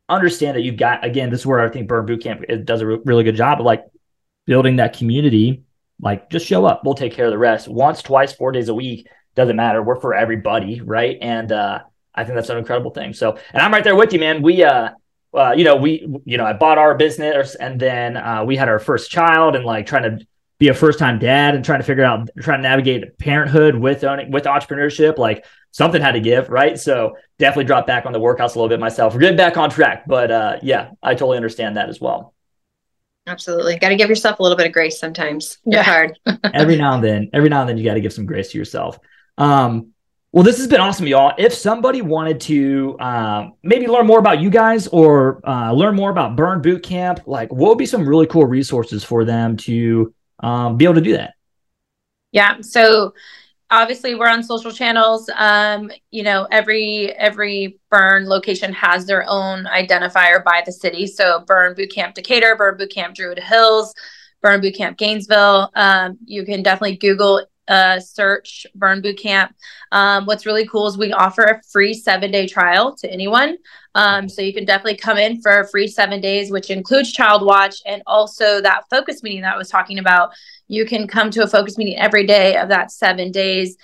understand 0.08 0.56
that 0.56 0.62
you've 0.62 0.76
got 0.76 1.04
again. 1.04 1.30
This 1.30 1.40
is 1.40 1.46
where 1.46 1.60
I 1.60 1.68
think 1.68 1.88
Burn 1.88 2.06
Boot 2.06 2.22
Camp 2.22 2.42
does 2.64 2.80
a 2.80 2.86
really 2.86 3.24
good 3.24 3.36
job 3.36 3.60
of 3.60 3.66
like 3.66 3.84
building 4.50 4.74
that 4.76 4.98
community. 4.98 5.62
Like, 6.02 6.28
just 6.28 6.44
show 6.44 6.66
up. 6.66 6.82
We'll 6.84 6.94
take 6.94 7.12
care 7.12 7.26
of 7.26 7.30
the 7.30 7.38
rest. 7.38 7.68
Once, 7.68 8.02
twice, 8.02 8.32
four 8.32 8.50
days 8.50 8.68
a 8.68 8.74
week 8.74 9.06
doesn't 9.36 9.54
matter. 9.54 9.80
We're 9.80 10.00
for 10.00 10.12
everybody, 10.12 10.80
right? 10.80 11.16
And 11.22 11.52
uh, 11.52 11.78
I 12.12 12.24
think 12.24 12.34
that's 12.34 12.48
an 12.48 12.58
incredible 12.58 12.90
thing. 12.90 13.12
So, 13.12 13.38
and 13.52 13.62
I'm 13.62 13.72
right 13.72 13.84
there 13.84 13.94
with 13.94 14.12
you, 14.12 14.18
man. 14.18 14.42
We, 14.42 14.64
uh, 14.64 14.88
uh, 15.32 15.54
you 15.56 15.62
know, 15.62 15.76
we, 15.76 16.04
you 16.24 16.36
know, 16.36 16.44
I 16.44 16.54
bought 16.54 16.78
our 16.78 16.96
business, 16.96 17.54
and 17.54 17.78
then 17.78 18.16
uh, 18.16 18.42
we 18.44 18.56
had 18.56 18.68
our 18.68 18.80
first 18.80 19.08
child, 19.08 19.54
and 19.54 19.64
like 19.64 19.86
trying 19.86 20.02
to 20.02 20.26
be 20.58 20.66
a 20.66 20.74
first 20.74 20.98
time 20.98 21.20
dad 21.20 21.54
and 21.54 21.64
trying 21.64 21.78
to 21.78 21.86
figure 21.86 22.02
out, 22.02 22.28
trying 22.40 22.58
to 22.58 22.68
navigate 22.68 23.18
parenthood 23.18 23.76
with 23.76 24.02
owning, 24.02 24.32
with 24.32 24.46
entrepreneurship, 24.46 25.16
like 25.16 25.44
something 25.70 26.02
had 26.02 26.12
to 26.12 26.20
give, 26.20 26.48
right? 26.48 26.76
So 26.76 27.16
definitely 27.38 27.66
drop 27.66 27.86
back 27.86 28.04
on 28.04 28.12
the 28.12 28.18
workouts 28.18 28.56
a 28.56 28.58
little 28.58 28.68
bit 28.68 28.80
myself. 28.80 29.14
We're 29.14 29.20
getting 29.20 29.36
back 29.36 29.56
on 29.56 29.70
track, 29.70 30.08
but 30.08 30.32
uh, 30.32 30.56
yeah, 30.60 30.90
I 31.00 31.14
totally 31.14 31.36
understand 31.36 31.76
that 31.76 31.88
as 31.88 32.00
well. 32.00 32.34
Absolutely. 33.30 33.78
Got 33.78 33.90
to 33.90 33.96
give 33.96 34.08
yourself 34.08 34.40
a 34.40 34.42
little 34.42 34.58
bit 34.58 34.66
of 34.66 34.72
grace 34.72 34.98
sometimes. 34.98 35.58
Yeah. 35.64 35.78
It's 35.78 35.88
hard. 35.88 36.18
every 36.54 36.76
now 36.76 36.94
and 36.94 37.04
then, 37.04 37.30
every 37.32 37.48
now 37.48 37.60
and 37.60 37.68
then 37.68 37.78
you 37.78 37.84
got 37.84 37.94
to 37.94 38.00
give 38.00 38.12
some 38.12 38.26
grace 38.26 38.50
to 38.50 38.58
yourself. 38.58 38.98
Um, 39.38 39.92
well, 40.32 40.42
this 40.42 40.58
has 40.58 40.66
been 40.66 40.80
awesome, 40.80 41.06
y'all. 41.06 41.32
If 41.38 41.54
somebody 41.54 42.02
wanted 42.02 42.40
to 42.42 42.96
um, 42.98 43.52
maybe 43.62 43.86
learn 43.86 44.06
more 44.06 44.18
about 44.18 44.40
you 44.40 44.50
guys 44.50 44.88
or 44.88 45.40
uh, 45.46 45.72
learn 45.72 45.94
more 45.94 46.10
about 46.10 46.34
Burn 46.34 46.60
Boot 46.60 46.82
Camp, 46.82 47.20
like 47.26 47.52
what 47.52 47.68
would 47.68 47.78
be 47.78 47.86
some 47.86 48.08
really 48.08 48.26
cool 48.26 48.46
resources 48.46 49.04
for 49.04 49.24
them 49.24 49.56
to 49.58 50.12
um, 50.40 50.76
be 50.76 50.84
able 50.84 50.94
to 50.94 51.00
do 51.00 51.12
that? 51.12 51.34
Yeah. 52.32 52.60
So 52.62 53.14
obviously 53.70 54.14
we're 54.14 54.28
on 54.28 54.42
social 54.42 54.72
channels. 54.72 55.30
Um, 55.36 55.90
you 56.10 56.22
know, 56.22 56.46
every 56.50 57.12
every 57.12 57.78
burn 57.90 58.28
location 58.28 58.72
has 58.72 59.06
their 59.06 59.24
own 59.28 59.64
identifier 59.64 60.42
by 60.42 60.62
the 60.64 60.72
city. 60.72 61.06
So 61.06 61.44
Burn 61.46 61.74
Boot 61.74 61.92
Camp 61.92 62.14
Decatur, 62.14 62.56
Burn 62.56 62.76
Boot 62.76 62.92
Camp 62.92 63.14
Druid 63.14 63.38
Hills, 63.38 63.94
Burn 64.42 64.60
Boot 64.60 64.74
Camp 64.74 64.98
Gainesville. 64.98 65.70
Um, 65.74 66.18
you 66.24 66.44
can 66.44 66.62
definitely 66.62 66.96
Google 66.96 67.46
uh, 67.68 68.00
search 68.00 68.66
Burn 68.74 69.00
Boot 69.00 69.18
Camp. 69.18 69.54
Um, 69.92 70.26
what's 70.26 70.44
really 70.44 70.66
cool 70.66 70.88
is 70.88 70.98
we 70.98 71.12
offer 71.12 71.42
a 71.42 71.62
free 71.70 71.94
seven 71.94 72.32
day 72.32 72.46
trial 72.46 72.96
to 72.96 73.10
anyone. 73.10 73.56
Um, 73.94 74.28
so 74.28 74.42
you 74.42 74.52
can 74.52 74.64
definitely 74.64 74.96
come 74.96 75.18
in 75.18 75.40
for 75.40 75.60
a 75.60 75.68
free 75.68 75.86
seven 75.86 76.20
days, 76.20 76.50
which 76.50 76.70
includes 76.70 77.12
Child 77.12 77.44
Watch 77.44 77.76
and 77.86 78.02
also 78.06 78.60
that 78.60 78.84
focus 78.90 79.22
meeting 79.22 79.42
that 79.42 79.54
I 79.54 79.58
was 79.58 79.68
talking 79.68 79.98
about. 79.98 80.32
You 80.70 80.86
can 80.86 81.08
come 81.08 81.30
to 81.32 81.42
a 81.42 81.48
focus 81.48 81.76
meeting 81.76 81.98
every 81.98 82.24
day 82.24 82.56
of 82.56 82.68
that 82.68 82.92
seven 82.92 83.32
days. 83.32 83.76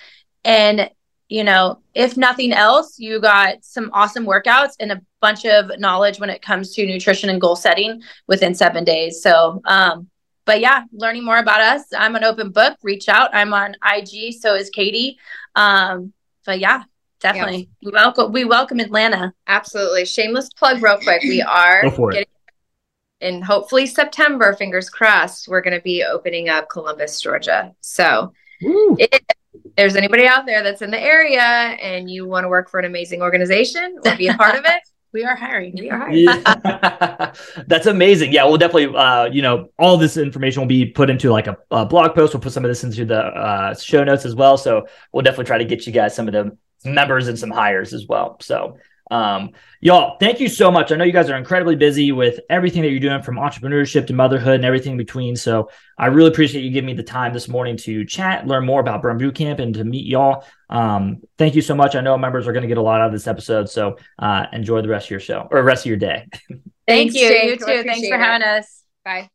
And, 0.45 0.89
you 1.27 1.43
know, 1.43 1.79
if 1.93 2.15
nothing 2.15 2.53
else, 2.53 2.97
you 2.97 3.19
got 3.19 3.65
some 3.65 3.89
awesome 3.93 4.25
workouts 4.25 4.71
and 4.79 4.93
a 4.93 5.01
bunch 5.19 5.45
of 5.45 5.69
knowledge 5.79 6.19
when 6.19 6.29
it 6.29 6.41
comes 6.41 6.73
to 6.75 6.85
nutrition 6.85 7.29
and 7.29 7.41
goal 7.41 7.57
setting 7.57 8.01
within 8.27 8.55
seven 8.55 8.85
days. 8.85 9.21
So, 9.21 9.61
um, 9.65 10.09
but 10.45 10.61
yeah, 10.61 10.83
learning 10.93 11.25
more 11.25 11.39
about 11.39 11.59
us. 11.59 11.83
I'm 11.93 12.15
an 12.15 12.23
open 12.23 12.51
book. 12.51 12.77
Reach 12.81 13.09
out. 13.09 13.31
I'm 13.33 13.53
on 13.53 13.75
IG. 13.85 14.35
So 14.39 14.55
is 14.55 14.69
Katie. 14.69 15.17
Um, 15.55 16.13
but 16.45 16.59
yeah, 16.59 16.83
definitely. 17.19 17.69
Yeah. 17.81 17.87
We 17.87 17.91
welcome 17.91 18.31
we 18.31 18.45
welcome 18.45 18.79
Atlanta. 18.79 19.33
Absolutely. 19.45 20.05
Shameless 20.05 20.49
plug, 20.53 20.81
real 20.81 20.99
quick. 20.99 21.21
We 21.21 21.41
are 21.41 21.81
getting 21.81 22.27
in 23.21 23.41
hopefully 23.41 23.85
September. 23.85 24.53
Fingers 24.53 24.89
crossed. 24.89 25.47
We're 25.47 25.61
going 25.61 25.75
to 25.75 25.81
be 25.81 26.03
opening 26.03 26.49
up 26.49 26.69
Columbus, 26.69 27.19
Georgia. 27.21 27.73
So 27.81 28.33
if 28.61 29.21
there's 29.75 29.95
anybody 29.95 30.27
out 30.27 30.45
there 30.45 30.63
that's 30.63 30.81
in 30.81 30.91
the 30.91 30.99
area 30.99 31.41
and 31.41 32.09
you 32.09 32.27
want 32.27 32.43
to 32.43 32.49
work 32.49 32.69
for 32.69 32.79
an 32.79 32.85
amazing 32.85 33.21
organization 33.21 33.97
or 34.05 34.15
be 34.15 34.27
a 34.27 34.33
part 34.33 34.55
of 34.55 34.65
it 34.65 34.81
we 35.13 35.23
are 35.23 35.35
hiring. 35.35 35.73
We 35.79 35.89
are 35.89 35.97
hiring. 35.97 36.19
Yeah. 36.19 37.33
That's 37.67 37.87
amazing. 37.87 38.33
Yeah, 38.33 38.45
we'll 38.45 38.57
definitely, 38.57 38.95
uh, 38.95 39.25
you 39.25 39.41
know, 39.41 39.69
all 39.79 39.97
this 39.97 40.17
information 40.17 40.61
will 40.61 40.67
be 40.67 40.85
put 40.85 41.09
into 41.09 41.31
like 41.31 41.47
a, 41.47 41.57
a 41.71 41.85
blog 41.85 42.13
post. 42.13 42.33
We'll 42.33 42.41
put 42.41 42.51
some 42.51 42.65
of 42.65 42.69
this 42.69 42.83
into 42.83 43.05
the 43.05 43.19
uh, 43.19 43.73
show 43.75 44.03
notes 44.03 44.25
as 44.25 44.35
well. 44.35 44.57
So 44.57 44.85
we'll 45.11 45.23
definitely 45.23 45.45
try 45.45 45.57
to 45.57 45.65
get 45.65 45.87
you 45.87 45.93
guys 45.93 46.15
some 46.15 46.27
of 46.27 46.33
the 46.33 46.55
members 46.85 47.27
and 47.27 47.39
some 47.39 47.49
hires 47.49 47.93
as 47.93 48.05
well. 48.07 48.37
So 48.41 48.77
um, 49.09 49.51
y'all, 49.79 50.17
thank 50.19 50.39
you 50.39 50.49
so 50.49 50.71
much. 50.71 50.91
I 50.91 50.95
know 50.95 51.03
you 51.03 51.11
guys 51.11 51.29
are 51.29 51.37
incredibly 51.37 51.75
busy 51.75 52.11
with 52.11 52.39
everything 52.49 52.81
that 52.81 52.89
you're 52.89 52.99
doing 52.99 53.21
from 53.21 53.35
entrepreneurship 53.35 54.07
to 54.07 54.13
motherhood 54.13 54.55
and 54.55 54.65
everything 54.65 54.93
in 54.93 54.97
between. 54.97 55.35
So 55.35 55.69
I 55.97 56.07
really 56.07 56.29
appreciate 56.29 56.63
you 56.63 56.71
giving 56.71 56.87
me 56.87 56.93
the 56.93 57.03
time 57.03 57.33
this 57.33 57.47
morning 57.47 57.77
to 57.77 58.05
chat, 58.05 58.47
learn 58.47 58.65
more 58.65 58.81
about 58.81 59.01
Burn 59.01 59.17
Boot 59.17 59.35
Camp, 59.35 59.59
and 59.59 59.73
to 59.75 59.83
meet 59.83 60.05
y'all. 60.05 60.45
Um, 60.69 61.21
thank 61.37 61.55
you 61.55 61.61
so 61.61 61.75
much. 61.75 61.95
I 61.95 62.01
know 62.01 62.17
members 62.17 62.47
are 62.47 62.53
going 62.53 62.63
to 62.63 62.67
get 62.67 62.77
a 62.77 62.81
lot 62.81 63.01
out 63.01 63.07
of 63.07 63.13
this 63.13 63.27
episode. 63.27 63.69
So 63.69 63.97
uh, 64.19 64.47
enjoy 64.51 64.81
the 64.81 64.89
rest 64.89 65.07
of 65.07 65.11
your 65.11 65.19
show 65.19 65.47
or 65.49 65.63
rest 65.63 65.85
of 65.85 65.89
your 65.89 65.97
day. 65.97 66.27
Thank 66.87 67.13
you. 67.13 67.27
You 67.27 67.57
too. 67.57 67.83
Thanks 67.83 68.07
for 68.07 68.17
having 68.17 68.47
us. 68.47 68.83
Bye. 69.03 69.29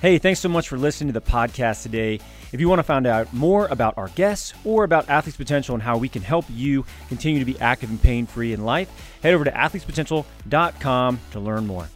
Hey, 0.00 0.18
thanks 0.18 0.40
so 0.40 0.50
much 0.50 0.68
for 0.68 0.76
listening 0.76 1.14
to 1.14 1.18
the 1.18 1.24
podcast 1.24 1.82
today. 1.82 2.20
If 2.54 2.60
you 2.60 2.68
want 2.68 2.78
to 2.78 2.84
find 2.84 3.04
out 3.04 3.34
more 3.34 3.66
about 3.66 3.98
our 3.98 4.06
guests 4.10 4.54
or 4.64 4.84
about 4.84 5.08
Athletes 5.08 5.36
Potential 5.36 5.74
and 5.74 5.82
how 5.82 5.96
we 5.98 6.08
can 6.08 6.22
help 6.22 6.44
you 6.48 6.86
continue 7.08 7.40
to 7.40 7.44
be 7.44 7.58
active 7.58 7.90
and 7.90 8.00
pain 8.00 8.26
free 8.26 8.52
in 8.52 8.64
life, 8.64 8.88
head 9.24 9.34
over 9.34 9.42
to 9.42 9.50
athletespotential.com 9.50 11.18
to 11.32 11.40
learn 11.40 11.66
more. 11.66 11.88